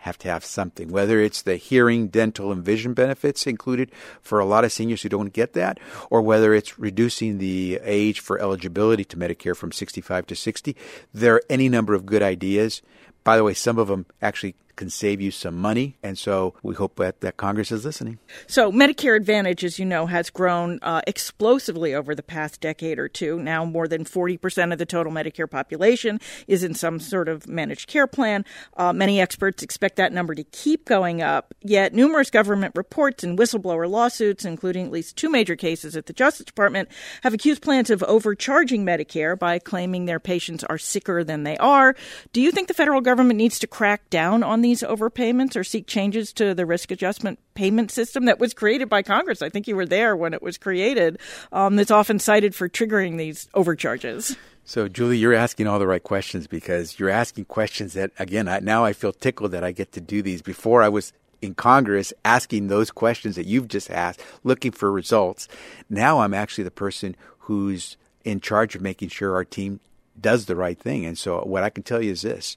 have 0.00 0.16
to 0.16 0.28
have 0.28 0.44
something, 0.44 0.90
whether 0.90 1.20
it's 1.20 1.42
the 1.42 1.56
hearing, 1.56 2.08
dental, 2.08 2.50
and 2.50 2.64
vision 2.64 2.94
benefits 2.94 3.46
included 3.46 3.90
for 4.22 4.38
a 4.38 4.46
lot 4.46 4.64
of 4.64 4.72
seniors 4.72 5.02
who 5.02 5.10
don't 5.10 5.34
get 5.34 5.52
that, 5.52 5.78
or 6.08 6.22
whether 6.22 6.54
it's 6.54 6.78
reducing 6.78 7.36
the 7.36 7.78
age 7.82 8.20
for 8.20 8.40
eligibility 8.40 9.04
to 9.04 9.16
Medicare 9.18 9.54
from 9.54 9.72
65 9.72 10.26
to 10.26 10.34
60. 10.34 10.74
There 11.12 11.34
are 11.34 11.42
any 11.50 11.68
number 11.68 11.92
of 11.92 12.06
good 12.06 12.22
ideas. 12.22 12.80
By 13.24 13.36
the 13.36 13.44
way, 13.44 13.52
some 13.52 13.78
of 13.78 13.88
them 13.88 14.06
actually 14.22 14.54
can 14.80 14.88
save 14.88 15.20
you 15.20 15.30
some 15.30 15.56
money. 15.56 15.94
And 16.02 16.16
so 16.16 16.54
we 16.62 16.74
hope 16.74 16.96
that, 16.96 17.20
that 17.20 17.36
Congress 17.36 17.70
is 17.70 17.84
listening. 17.84 18.18
So, 18.46 18.72
Medicare 18.72 19.14
Advantage, 19.14 19.62
as 19.62 19.78
you 19.78 19.84
know, 19.84 20.06
has 20.06 20.30
grown 20.30 20.78
uh, 20.80 21.02
explosively 21.06 21.94
over 21.94 22.14
the 22.14 22.22
past 22.22 22.62
decade 22.62 22.98
or 22.98 23.06
two. 23.06 23.38
Now, 23.38 23.66
more 23.66 23.86
than 23.86 24.04
40% 24.04 24.72
of 24.72 24.78
the 24.78 24.86
total 24.86 25.12
Medicare 25.12 25.48
population 25.48 26.18
is 26.48 26.64
in 26.64 26.72
some 26.72 26.98
sort 26.98 27.28
of 27.28 27.46
managed 27.46 27.88
care 27.88 28.06
plan. 28.06 28.46
Uh, 28.74 28.94
many 28.94 29.20
experts 29.20 29.62
expect 29.62 29.96
that 29.96 30.14
number 30.14 30.34
to 30.34 30.44
keep 30.44 30.86
going 30.86 31.20
up. 31.20 31.52
Yet, 31.60 31.92
numerous 31.92 32.30
government 32.30 32.72
reports 32.74 33.22
and 33.22 33.38
whistleblower 33.38 33.88
lawsuits, 33.88 34.46
including 34.46 34.86
at 34.86 34.92
least 34.92 35.14
two 35.14 35.28
major 35.28 35.56
cases 35.56 35.94
at 35.94 36.06
the 36.06 36.14
Justice 36.14 36.46
Department, 36.46 36.88
have 37.22 37.34
accused 37.34 37.60
plans 37.60 37.90
of 37.90 38.02
overcharging 38.04 38.86
Medicare 38.86 39.38
by 39.38 39.58
claiming 39.58 40.06
their 40.06 40.20
patients 40.20 40.64
are 40.64 40.78
sicker 40.78 41.22
than 41.22 41.42
they 41.42 41.58
are. 41.58 41.94
Do 42.32 42.40
you 42.40 42.50
think 42.50 42.68
the 42.68 42.72
federal 42.72 43.02
government 43.02 43.36
needs 43.36 43.58
to 43.58 43.66
crack 43.66 44.08
down 44.08 44.42
on 44.42 44.62
these? 44.62 44.69
These 44.70 44.82
overpayments 44.82 45.56
or 45.56 45.64
seek 45.64 45.88
changes 45.88 46.32
to 46.32 46.54
the 46.54 46.64
risk 46.64 46.92
adjustment 46.92 47.40
payment 47.54 47.90
system 47.90 48.26
that 48.26 48.38
was 48.38 48.54
created 48.54 48.88
by 48.88 49.02
Congress. 49.02 49.42
I 49.42 49.48
think 49.48 49.66
you 49.66 49.74
were 49.74 49.84
there 49.84 50.16
when 50.16 50.32
it 50.32 50.42
was 50.42 50.58
created. 50.58 51.18
Um, 51.50 51.74
that's 51.74 51.90
often 51.90 52.20
cited 52.20 52.54
for 52.54 52.68
triggering 52.68 53.18
these 53.18 53.48
overcharges. 53.52 54.36
So, 54.64 54.86
Julie, 54.86 55.18
you're 55.18 55.34
asking 55.34 55.66
all 55.66 55.80
the 55.80 55.88
right 55.88 56.02
questions 56.02 56.46
because 56.46 57.00
you're 57.00 57.10
asking 57.10 57.46
questions 57.46 57.94
that, 57.94 58.12
again, 58.20 58.46
I, 58.46 58.60
now 58.60 58.84
I 58.84 58.92
feel 58.92 59.12
tickled 59.12 59.50
that 59.50 59.64
I 59.64 59.72
get 59.72 59.90
to 59.92 60.00
do 60.00 60.22
these. 60.22 60.40
Before 60.40 60.84
I 60.84 60.88
was 60.88 61.12
in 61.42 61.54
Congress 61.54 62.12
asking 62.24 62.68
those 62.68 62.92
questions 62.92 63.34
that 63.34 63.46
you've 63.46 63.66
just 63.66 63.90
asked, 63.90 64.22
looking 64.44 64.70
for 64.70 64.92
results. 64.92 65.48
Now 65.88 66.20
I'm 66.20 66.34
actually 66.34 66.62
the 66.64 66.70
person 66.70 67.16
who's 67.40 67.96
in 68.24 68.40
charge 68.40 68.76
of 68.76 68.82
making 68.82 69.08
sure 69.08 69.34
our 69.34 69.44
team 69.44 69.80
does 70.20 70.46
the 70.46 70.54
right 70.54 70.78
thing. 70.78 71.04
And 71.04 71.18
so, 71.18 71.40
what 71.40 71.64
I 71.64 71.70
can 71.70 71.82
tell 71.82 72.00
you 72.00 72.12
is 72.12 72.22
this 72.22 72.56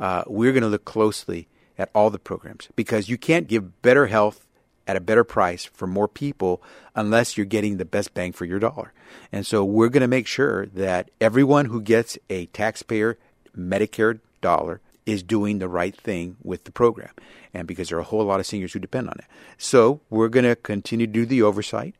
uh, 0.00 0.24
we're 0.26 0.52
going 0.52 0.62
to 0.62 0.68
look 0.68 0.84
closely 0.84 1.48
at 1.76 1.90
all 1.94 2.10
the 2.10 2.18
programs 2.18 2.68
because 2.76 3.08
you 3.08 3.16
can't 3.16 3.48
give 3.48 3.82
better 3.82 4.06
health 4.06 4.46
at 4.86 4.96
a 4.96 5.00
better 5.00 5.22
price 5.22 5.66
for 5.66 5.86
more 5.86 6.08
people 6.08 6.62
unless 6.94 7.36
you're 7.36 7.46
getting 7.46 7.76
the 7.76 7.84
best 7.84 8.14
bang 8.14 8.32
for 8.32 8.46
your 8.46 8.58
dollar. 8.58 8.92
And 9.30 9.46
so 9.46 9.64
we're 9.64 9.90
going 9.90 10.00
to 10.00 10.08
make 10.08 10.26
sure 10.26 10.66
that 10.66 11.10
everyone 11.20 11.66
who 11.66 11.82
gets 11.82 12.18
a 12.30 12.46
taxpayer 12.46 13.18
Medicare 13.56 14.20
dollar 14.40 14.80
is 15.04 15.22
doing 15.22 15.58
the 15.58 15.68
right 15.68 15.96
thing 15.96 16.36
with 16.42 16.64
the 16.64 16.72
program. 16.72 17.10
And 17.52 17.66
because 17.66 17.88
there 17.88 17.98
are 17.98 18.02
a 18.02 18.04
whole 18.04 18.24
lot 18.24 18.40
of 18.40 18.46
seniors 18.46 18.72
who 18.72 18.78
depend 18.78 19.08
on 19.08 19.16
it. 19.18 19.26
So 19.56 20.00
we're 20.10 20.28
going 20.28 20.44
to 20.44 20.56
continue 20.56 21.06
to 21.06 21.12
do 21.12 21.26
the 21.26 21.42
oversight. 21.42 21.94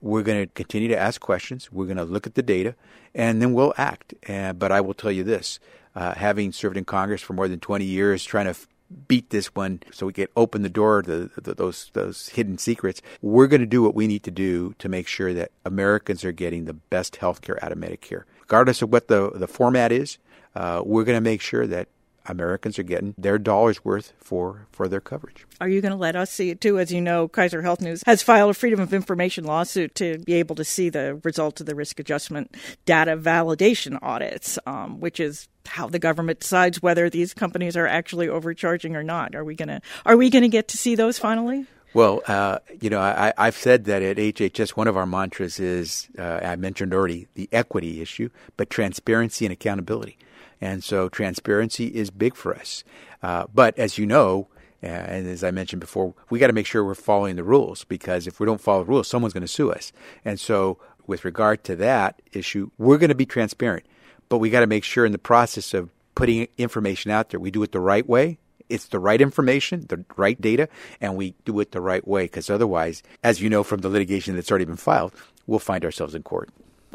We're 0.00 0.22
going 0.22 0.46
to 0.46 0.52
continue 0.52 0.88
to 0.88 0.98
ask 0.98 1.20
questions. 1.20 1.72
We're 1.72 1.86
going 1.86 1.96
to 1.96 2.04
look 2.04 2.26
at 2.26 2.34
the 2.34 2.42
data 2.42 2.74
and 3.14 3.40
then 3.40 3.54
we'll 3.54 3.74
act. 3.76 4.14
But 4.26 4.72
I 4.72 4.80
will 4.80 4.94
tell 4.94 5.12
you 5.12 5.24
this 5.24 5.60
uh, 5.94 6.14
having 6.14 6.52
served 6.52 6.76
in 6.76 6.84
Congress 6.84 7.22
for 7.22 7.32
more 7.32 7.48
than 7.48 7.60
20 7.60 7.84
years, 7.84 8.24
trying 8.24 8.46
to 8.46 8.50
f- 8.50 8.66
beat 9.08 9.30
this 9.30 9.54
one 9.54 9.80
so 9.92 10.06
we 10.06 10.12
can 10.12 10.28
open 10.36 10.62
the 10.62 10.68
door 10.68 11.02
to 11.02 11.30
the, 11.36 11.54
those 11.54 11.90
those 11.94 12.28
hidden 12.30 12.58
secrets. 12.58 13.02
We're 13.22 13.46
going 13.46 13.60
to 13.60 13.66
do 13.66 13.82
what 13.82 13.94
we 13.94 14.06
need 14.06 14.22
to 14.24 14.30
do 14.30 14.74
to 14.78 14.88
make 14.88 15.08
sure 15.08 15.32
that 15.34 15.52
Americans 15.64 16.24
are 16.24 16.32
getting 16.32 16.64
the 16.64 16.74
best 16.74 17.16
health 17.16 17.40
care 17.40 17.62
out 17.64 17.72
of 17.72 17.78
Medicare, 17.78 18.24
regardless 18.40 18.82
of 18.82 18.92
what 18.92 19.08
the 19.08 19.30
the 19.30 19.48
format 19.48 19.92
is. 19.92 20.18
Uh, 20.54 20.82
we're 20.84 21.04
going 21.04 21.16
to 21.16 21.20
make 21.20 21.40
sure 21.40 21.66
that 21.66 21.88
Americans 22.26 22.78
are 22.78 22.84
getting 22.84 23.14
their 23.18 23.38
dollars 23.38 23.84
worth 23.84 24.12
for, 24.18 24.66
for 24.72 24.88
their 24.88 25.00
coverage. 25.00 25.46
Are 25.60 25.68
you 25.68 25.80
going 25.80 25.92
to 25.92 25.98
let 25.98 26.16
us 26.16 26.30
see 26.30 26.50
it 26.50 26.60
too? 26.60 26.78
As 26.78 26.92
you 26.92 27.00
know, 27.00 27.28
Kaiser 27.28 27.62
Health 27.62 27.80
News 27.80 28.02
has 28.06 28.22
filed 28.22 28.50
a 28.50 28.54
Freedom 28.54 28.80
of 28.80 28.92
Information 28.92 29.44
lawsuit 29.44 29.94
to 29.96 30.18
be 30.18 30.34
able 30.34 30.56
to 30.56 30.64
see 30.64 30.88
the 30.88 31.20
results 31.24 31.60
of 31.60 31.66
the 31.66 31.74
risk 31.74 32.00
adjustment 32.00 32.56
data 32.86 33.16
validation 33.16 33.98
audits, 34.02 34.58
um, 34.66 35.00
which 35.00 35.20
is 35.20 35.48
how 35.66 35.86
the 35.88 35.98
government 35.98 36.40
decides 36.40 36.82
whether 36.82 37.08
these 37.08 37.34
companies 37.34 37.76
are 37.76 37.86
actually 37.86 38.28
overcharging 38.28 38.96
or 38.96 39.02
not. 39.02 39.34
Are 39.34 39.44
we 39.44 39.54
going 39.54 39.68
to 39.68 39.80
are 40.04 40.16
we 40.16 40.30
going 40.30 40.42
to 40.42 40.48
get 40.48 40.68
to 40.68 40.76
see 40.76 40.94
those 40.94 41.18
finally? 41.18 41.66
Well, 41.94 42.22
uh, 42.26 42.58
you 42.80 42.90
know, 42.90 43.00
I, 43.00 43.32
have 43.38 43.56
said 43.56 43.84
that 43.84 44.02
at 44.02 44.16
HHS, 44.16 44.70
one 44.70 44.88
of 44.88 44.96
our 44.96 45.06
mantras 45.06 45.60
is, 45.60 46.08
uh, 46.18 46.40
I 46.42 46.56
mentioned 46.56 46.92
already, 46.92 47.28
the 47.34 47.48
equity 47.52 48.02
issue, 48.02 48.30
but 48.56 48.68
transparency 48.68 49.46
and 49.46 49.52
accountability. 49.52 50.18
And 50.64 50.82
so 50.82 51.10
transparency 51.10 51.88
is 51.88 52.08
big 52.08 52.34
for 52.34 52.56
us. 52.56 52.84
Uh, 53.22 53.44
but 53.52 53.78
as 53.78 53.98
you 53.98 54.06
know, 54.06 54.48
uh, 54.82 54.86
and 54.86 55.28
as 55.28 55.44
I 55.44 55.50
mentioned 55.50 55.80
before, 55.80 56.14
we 56.30 56.38
got 56.38 56.46
to 56.46 56.54
make 56.54 56.64
sure 56.64 56.82
we're 56.82 56.94
following 56.94 57.36
the 57.36 57.44
rules 57.44 57.84
because 57.84 58.26
if 58.26 58.40
we 58.40 58.46
don't 58.46 58.62
follow 58.62 58.82
the 58.82 58.90
rules, 58.90 59.06
someone's 59.06 59.34
going 59.34 59.42
to 59.42 59.46
sue 59.46 59.70
us. 59.70 59.92
And 60.24 60.40
so, 60.40 60.78
with 61.06 61.26
regard 61.26 61.64
to 61.64 61.76
that 61.76 62.22
issue, 62.32 62.70
we're 62.78 62.96
going 62.96 63.10
to 63.10 63.14
be 63.14 63.26
transparent, 63.26 63.84
but 64.30 64.38
we 64.38 64.48
got 64.48 64.60
to 64.60 64.66
make 64.66 64.84
sure 64.84 65.04
in 65.04 65.12
the 65.12 65.18
process 65.18 65.74
of 65.74 65.90
putting 66.14 66.48
information 66.56 67.10
out 67.10 67.28
there, 67.28 67.38
we 67.38 67.50
do 67.50 67.62
it 67.62 67.72
the 67.72 67.80
right 67.80 68.08
way. 68.08 68.38
It's 68.70 68.86
the 68.86 68.98
right 68.98 69.20
information, 69.20 69.84
the 69.90 70.02
right 70.16 70.40
data, 70.40 70.70
and 70.98 71.14
we 71.14 71.34
do 71.44 71.60
it 71.60 71.72
the 71.72 71.82
right 71.82 72.08
way 72.08 72.22
because 72.24 72.48
otherwise, 72.48 73.02
as 73.22 73.42
you 73.42 73.50
know 73.50 73.64
from 73.64 73.82
the 73.82 73.90
litigation 73.90 74.34
that's 74.34 74.50
already 74.50 74.64
been 74.64 74.76
filed, 74.76 75.12
we'll 75.46 75.58
find 75.58 75.84
ourselves 75.84 76.14
in 76.14 76.22
court. 76.22 76.48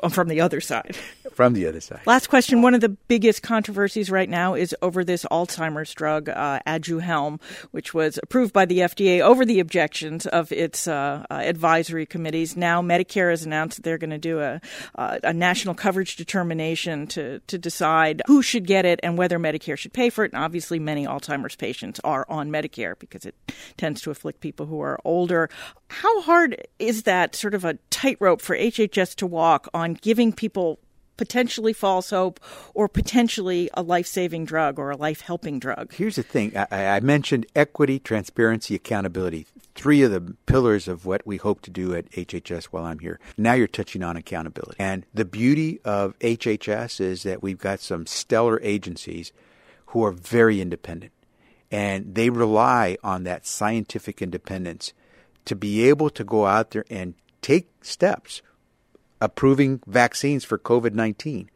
From 0.10 0.28
the 0.28 0.42
other 0.42 0.62
side. 0.62 0.96
From 1.34 1.54
the 1.54 1.68
other 1.68 1.82
side. 1.82 2.02
Last 2.06 2.28
question. 2.28 2.62
One 2.62 2.74
of 2.74 2.82
the 2.82 2.90
biggest 2.90 3.44
controversies 3.44 4.10
right 4.10 4.30
now 4.30 4.54
is 4.54 4.76
over 4.82 5.04
this 5.04 5.26
Alzheimer's 5.32 5.94
drug, 5.94 6.30
uh, 6.30 6.60
Aduhelm, 6.68 7.42
which 7.72 7.94
was 7.94 8.20
approved 8.22 8.54
by 8.54 8.66
the 8.66 8.80
FDA 8.80 9.22
over 9.22 9.46
the 9.46 9.60
objections 9.60 10.26
of 10.28 10.52
its 10.52 10.88
uh, 10.88 11.26
uh, 11.30 11.34
advisory 11.34 12.06
committees. 12.06 12.56
Now, 12.58 12.82
Medicare 12.82 13.30
has 13.30 13.44
announced 13.44 13.78
that 13.78 13.84
they're 13.84 13.98
going 13.98 14.10
to 14.10 14.18
do 14.18 14.40
a, 14.40 14.62
uh, 14.96 15.20
a 15.24 15.34
national 15.34 15.76
coverage 15.76 16.16
determination 16.16 17.08
to, 17.08 17.40
to 17.40 17.58
decide 17.58 18.22
who 18.28 18.42
should 18.42 18.66
get 18.68 18.86
it 18.86 19.00
and 19.04 19.18
whether 19.18 19.40
Medicare 19.40 19.78
should 19.78 19.94
pay 19.94 20.10
for 20.10 20.24
it. 20.26 20.34
And 20.34 20.44
obviously, 20.44 20.80
many 20.80 21.06
Alzheimer's 21.06 21.56
patients 21.56 22.00
are 22.04 22.26
on 22.30 22.50
Medicare 22.50 22.98
because 23.00 23.26
it 23.26 23.36
tends 23.78 24.02
to 24.02 24.12
afflict 24.12 24.42
people 24.42 24.66
who 24.66 24.82
are 24.82 25.00
older. 25.06 25.50
How 25.90 26.22
hard 26.22 26.68
is 26.78 27.04
that 27.04 27.36
sort 27.36 27.54
of 27.54 27.66
a 27.66 27.78
tightrope 27.90 28.42
for 28.42 28.56
HHS 28.56 29.16
to 29.16 29.28
walk 29.28 29.68
on 29.74 29.89
giving 29.94 30.34
people 30.34 30.80
potentially 31.20 31.74
false 31.74 32.12
hope 32.12 32.40
or 32.74 32.88
potentially 32.88 33.70
a 33.74 33.82
life 33.82 34.08
saving 34.08 34.46
drug 34.46 34.80
or 34.80 34.90
a 34.90 34.96
life 34.96 35.20
helping 35.20 35.60
drug. 35.60 35.92
Here's 35.94 36.16
the 36.16 36.24
thing 36.24 36.56
I, 36.56 36.96
I, 36.96 37.00
mentioned 37.02 37.46
equity, 37.56 38.00
transparency, 38.00 38.74
accountability. 38.74 39.46
Three 39.76 40.02
of 40.02 40.12
the 40.12 40.34
pillars 40.46 40.88
of 40.88 41.06
what 41.06 41.28
we 41.28 41.36
hope 41.36 41.62
to 41.64 41.72
do 41.72 41.94
at 41.94 42.10
HHS 42.12 42.66
while 42.66 42.86
I'm 42.86 43.00
here. 43.00 43.20
Now 43.38 43.52
you're 43.52 43.68
touching 43.68 44.02
on 44.02 44.16
accountability. 44.16 44.78
And 44.80 45.06
the 45.14 45.26
beauty 45.26 45.82
of 45.84 46.18
HHS 46.20 47.02
is 47.02 47.24
that 47.24 47.44
we've 47.44 47.60
got 47.60 47.82
some 47.82 48.06
stellar 48.06 48.60
agencies 48.62 49.34
who 49.88 50.06
are 50.06 50.14
very 50.14 50.62
independent. 50.62 51.12
And 51.70 52.16
they 52.16 52.30
rely 52.30 52.98
on 53.04 53.24
that 53.26 53.46
scientific 53.46 54.22
independence 54.22 54.94
to 55.46 55.56
be 55.56 55.88
able 55.90 56.10
to 56.12 56.24
go 56.24 56.46
out 56.46 56.72
there 56.72 56.86
and 56.90 57.14
take 57.42 57.70
steps 57.82 58.42
approving 59.22 59.82
vaccines 59.88 60.44
for 60.44 60.58
COVID 60.58 60.94
19 60.94 61.50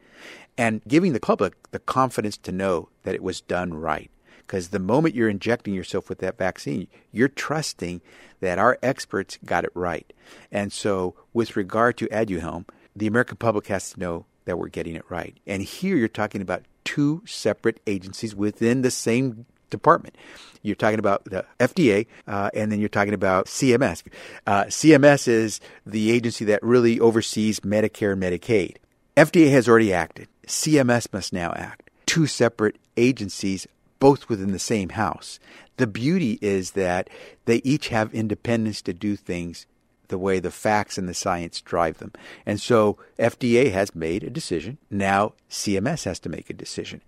and 0.56 0.80
giving 0.86 1.12
the 1.12 1.20
public 1.20 1.54
the 1.70 1.78
confidence 1.78 2.36
to 2.38 2.52
know 2.52 2.88
that 3.02 3.14
it 3.14 3.22
was 3.22 3.40
done 3.40 3.74
right. 3.74 4.10
Because 4.38 4.68
the 4.68 4.78
moment 4.78 5.14
you're 5.14 5.28
injecting 5.28 5.72
yourself 5.72 6.08
with 6.08 6.18
that 6.18 6.36
vaccine, 6.36 6.86
you're 7.12 7.28
trusting 7.28 8.02
that 8.40 8.58
our 8.58 8.78
experts 8.82 9.38
got 9.44 9.64
it 9.64 9.70
right. 9.74 10.12
And 10.52 10.70
so, 10.70 11.14
with 11.32 11.56
regard 11.56 11.96
to 11.98 12.08
Aduhelm, 12.08 12.68
the 12.94 13.06
American 13.06 13.38
public 13.38 13.68
has 13.68 13.90
to 13.92 14.00
know 14.00 14.26
that 14.44 14.58
we're 14.58 14.68
getting 14.68 14.96
it 14.96 15.10
right. 15.10 15.38
And 15.46 15.62
here 15.62 15.96
you're 15.96 16.08
talking 16.08 16.42
about 16.42 16.64
two 16.84 17.22
separate 17.24 17.80
agencies 17.86 18.34
within 18.34 18.82
the 18.82 18.90
same 18.90 19.46
department. 19.70 20.16
You're 20.62 20.76
talking 20.76 20.98
about 20.98 21.24
the 21.24 21.44
FDA, 21.60 22.06
uh, 22.26 22.50
and 22.54 22.72
then 22.72 22.80
you're 22.80 22.88
talking 22.88 23.12
about 23.12 23.46
CMS. 23.46 24.02
Uh, 24.46 24.64
CMS 24.64 25.28
is 25.28 25.60
the 25.84 26.10
agency 26.10 26.46
that 26.46 26.62
really 26.62 26.98
oversees 26.98 27.60
Medicare 27.60 28.12
and 28.12 28.22
Medicaid. 28.22 28.76
FDA 29.16 29.50
has 29.50 29.68
already 29.68 29.92
acted. 29.92 30.28
CMS 30.46 31.12
must 31.12 31.32
now 31.32 31.52
act. 31.52 31.90
Two 32.06 32.26
separate 32.26 32.76
agencies, 32.96 33.66
both 33.98 34.28
within 34.28 34.52
the 34.52 34.58
same 34.58 34.90
house. 34.90 35.38
The 35.76 35.86
beauty 35.86 36.38
is 36.40 36.72
that 36.72 37.10
they 37.44 37.56
each 37.56 37.88
have 37.88 38.14
independence 38.14 38.80
to 38.82 38.92
do 38.94 39.16
things 39.16 39.66
the 40.08 40.18
way 40.18 40.38
the 40.38 40.50
facts 40.50 40.98
and 40.98 41.08
the 41.08 41.14
science 41.14 41.60
drive 41.60 41.98
them. 41.98 42.12
And 42.46 42.60
so 42.60 42.98
FDA 43.18 43.72
has 43.72 43.94
made 43.94 44.22
a 44.22 44.30
decision. 44.30 44.78
Now 44.90 45.34
CMS 45.50 46.04
has 46.04 46.20
to 46.20 46.28
make 46.28 46.50
a 46.50 46.54
decision. 46.54 47.00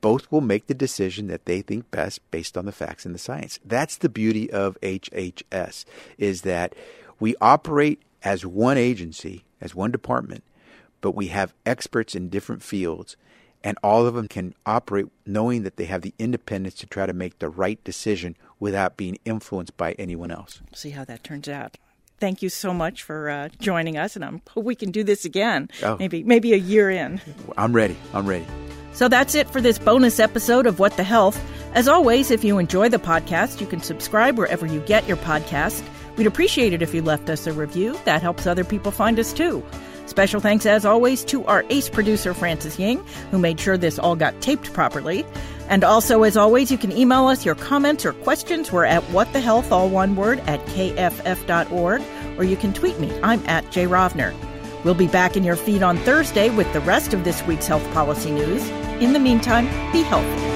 Both 0.00 0.30
will 0.30 0.40
make 0.40 0.66
the 0.66 0.74
decision 0.74 1.28
that 1.28 1.46
they 1.46 1.62
think 1.62 1.90
best 1.90 2.28
based 2.30 2.56
on 2.56 2.66
the 2.66 2.72
facts 2.72 3.06
and 3.06 3.14
the 3.14 3.18
science. 3.18 3.58
That's 3.64 3.96
the 3.96 4.08
beauty 4.08 4.50
of 4.50 4.80
HHS 4.80 5.84
is 6.18 6.42
that 6.42 6.74
we 7.20 7.34
operate 7.40 8.02
as 8.22 8.44
one 8.44 8.78
agency, 8.78 9.44
as 9.60 9.74
one 9.74 9.90
department, 9.90 10.44
but 11.00 11.14
we 11.14 11.28
have 11.28 11.54
experts 11.64 12.14
in 12.14 12.28
different 12.28 12.62
fields 12.62 13.16
and 13.66 13.76
all 13.82 14.06
of 14.06 14.14
them 14.14 14.28
can 14.28 14.54
operate 14.64 15.06
knowing 15.26 15.64
that 15.64 15.76
they 15.76 15.86
have 15.86 16.02
the 16.02 16.14
independence 16.20 16.74
to 16.76 16.86
try 16.86 17.04
to 17.04 17.12
make 17.12 17.40
the 17.40 17.48
right 17.48 17.82
decision 17.82 18.36
without 18.60 18.96
being 18.96 19.18
influenced 19.24 19.76
by 19.76 19.92
anyone 19.92 20.30
else. 20.30 20.60
See 20.72 20.90
how 20.90 21.04
that 21.06 21.24
turns 21.24 21.48
out 21.48 21.76
thank 22.18 22.42
you 22.42 22.48
so 22.48 22.72
much 22.72 23.02
for 23.02 23.28
uh, 23.28 23.48
joining 23.60 23.96
us, 23.96 24.16
and 24.16 24.24
I 24.24 24.30
hope 24.50 24.64
we 24.64 24.74
can 24.74 24.90
do 24.90 25.04
this 25.04 25.24
again. 25.24 25.68
Oh. 25.82 25.96
Maybe 25.98 26.22
maybe 26.24 26.52
a 26.52 26.58
year 26.58 26.90
in. 26.90 27.20
I'm 27.56 27.72
ready. 27.72 27.96
I'm 28.12 28.26
ready. 28.26 28.46
So 28.92 29.08
that's 29.08 29.34
it 29.34 29.50
for 29.50 29.60
this 29.60 29.78
bonus 29.78 30.18
episode 30.18 30.66
of 30.66 30.78
What 30.78 30.96
the 30.96 31.04
Health. 31.04 31.38
As 31.74 31.86
always, 31.86 32.30
if 32.30 32.42
you 32.42 32.56
enjoy 32.58 32.88
the 32.88 32.98
podcast, 32.98 33.60
you 33.60 33.66
can 33.66 33.82
subscribe 33.82 34.38
wherever 34.38 34.64
you 34.64 34.80
get 34.80 35.06
your 35.06 35.18
podcast. 35.18 35.86
We'd 36.16 36.26
appreciate 36.26 36.72
it 36.72 36.80
if 36.80 36.94
you 36.94 37.02
left 37.02 37.28
us 37.28 37.46
a 37.46 37.52
review. 37.52 37.98
That 38.06 38.22
helps 38.22 38.46
other 38.46 38.64
people 38.64 38.90
find 38.90 39.18
us 39.18 39.34
too. 39.34 39.62
Special 40.06 40.40
thanks, 40.40 40.64
as 40.64 40.86
always, 40.86 41.24
to 41.24 41.44
our 41.44 41.64
ace 41.68 41.90
producer, 41.90 42.32
Francis 42.32 42.78
Ying, 42.78 43.04
who 43.30 43.38
made 43.38 43.60
sure 43.60 43.76
this 43.76 43.98
all 43.98 44.16
got 44.16 44.40
taped 44.40 44.72
properly. 44.72 45.26
And 45.68 45.84
also, 45.84 46.22
as 46.22 46.36
always, 46.36 46.70
you 46.70 46.78
can 46.78 46.92
email 46.92 47.26
us 47.26 47.44
your 47.44 47.54
comments 47.54 48.04
or 48.04 48.12
questions. 48.12 48.70
We're 48.70 48.84
at 48.84 49.02
whatthehealth, 49.04 49.70
all 49.70 49.88
one 49.88 50.16
word, 50.16 50.40
at 50.46 50.60
kff.org, 50.66 52.02
or 52.38 52.44
you 52.44 52.56
can 52.56 52.72
tweet 52.72 52.98
me. 53.00 53.18
I'm 53.22 53.44
at 53.46 53.70
Jay 53.70 53.86
Rovner. 53.86 54.34
We'll 54.84 54.94
be 54.94 55.08
back 55.08 55.36
in 55.36 55.42
your 55.42 55.56
feed 55.56 55.82
on 55.82 55.98
Thursday 55.98 56.50
with 56.50 56.72
the 56.72 56.80
rest 56.80 57.12
of 57.12 57.24
this 57.24 57.42
week's 57.44 57.66
health 57.66 57.84
policy 57.92 58.30
news. 58.30 58.68
In 59.00 59.12
the 59.12 59.18
meantime, 59.18 59.66
be 59.92 60.02
healthy. 60.02 60.55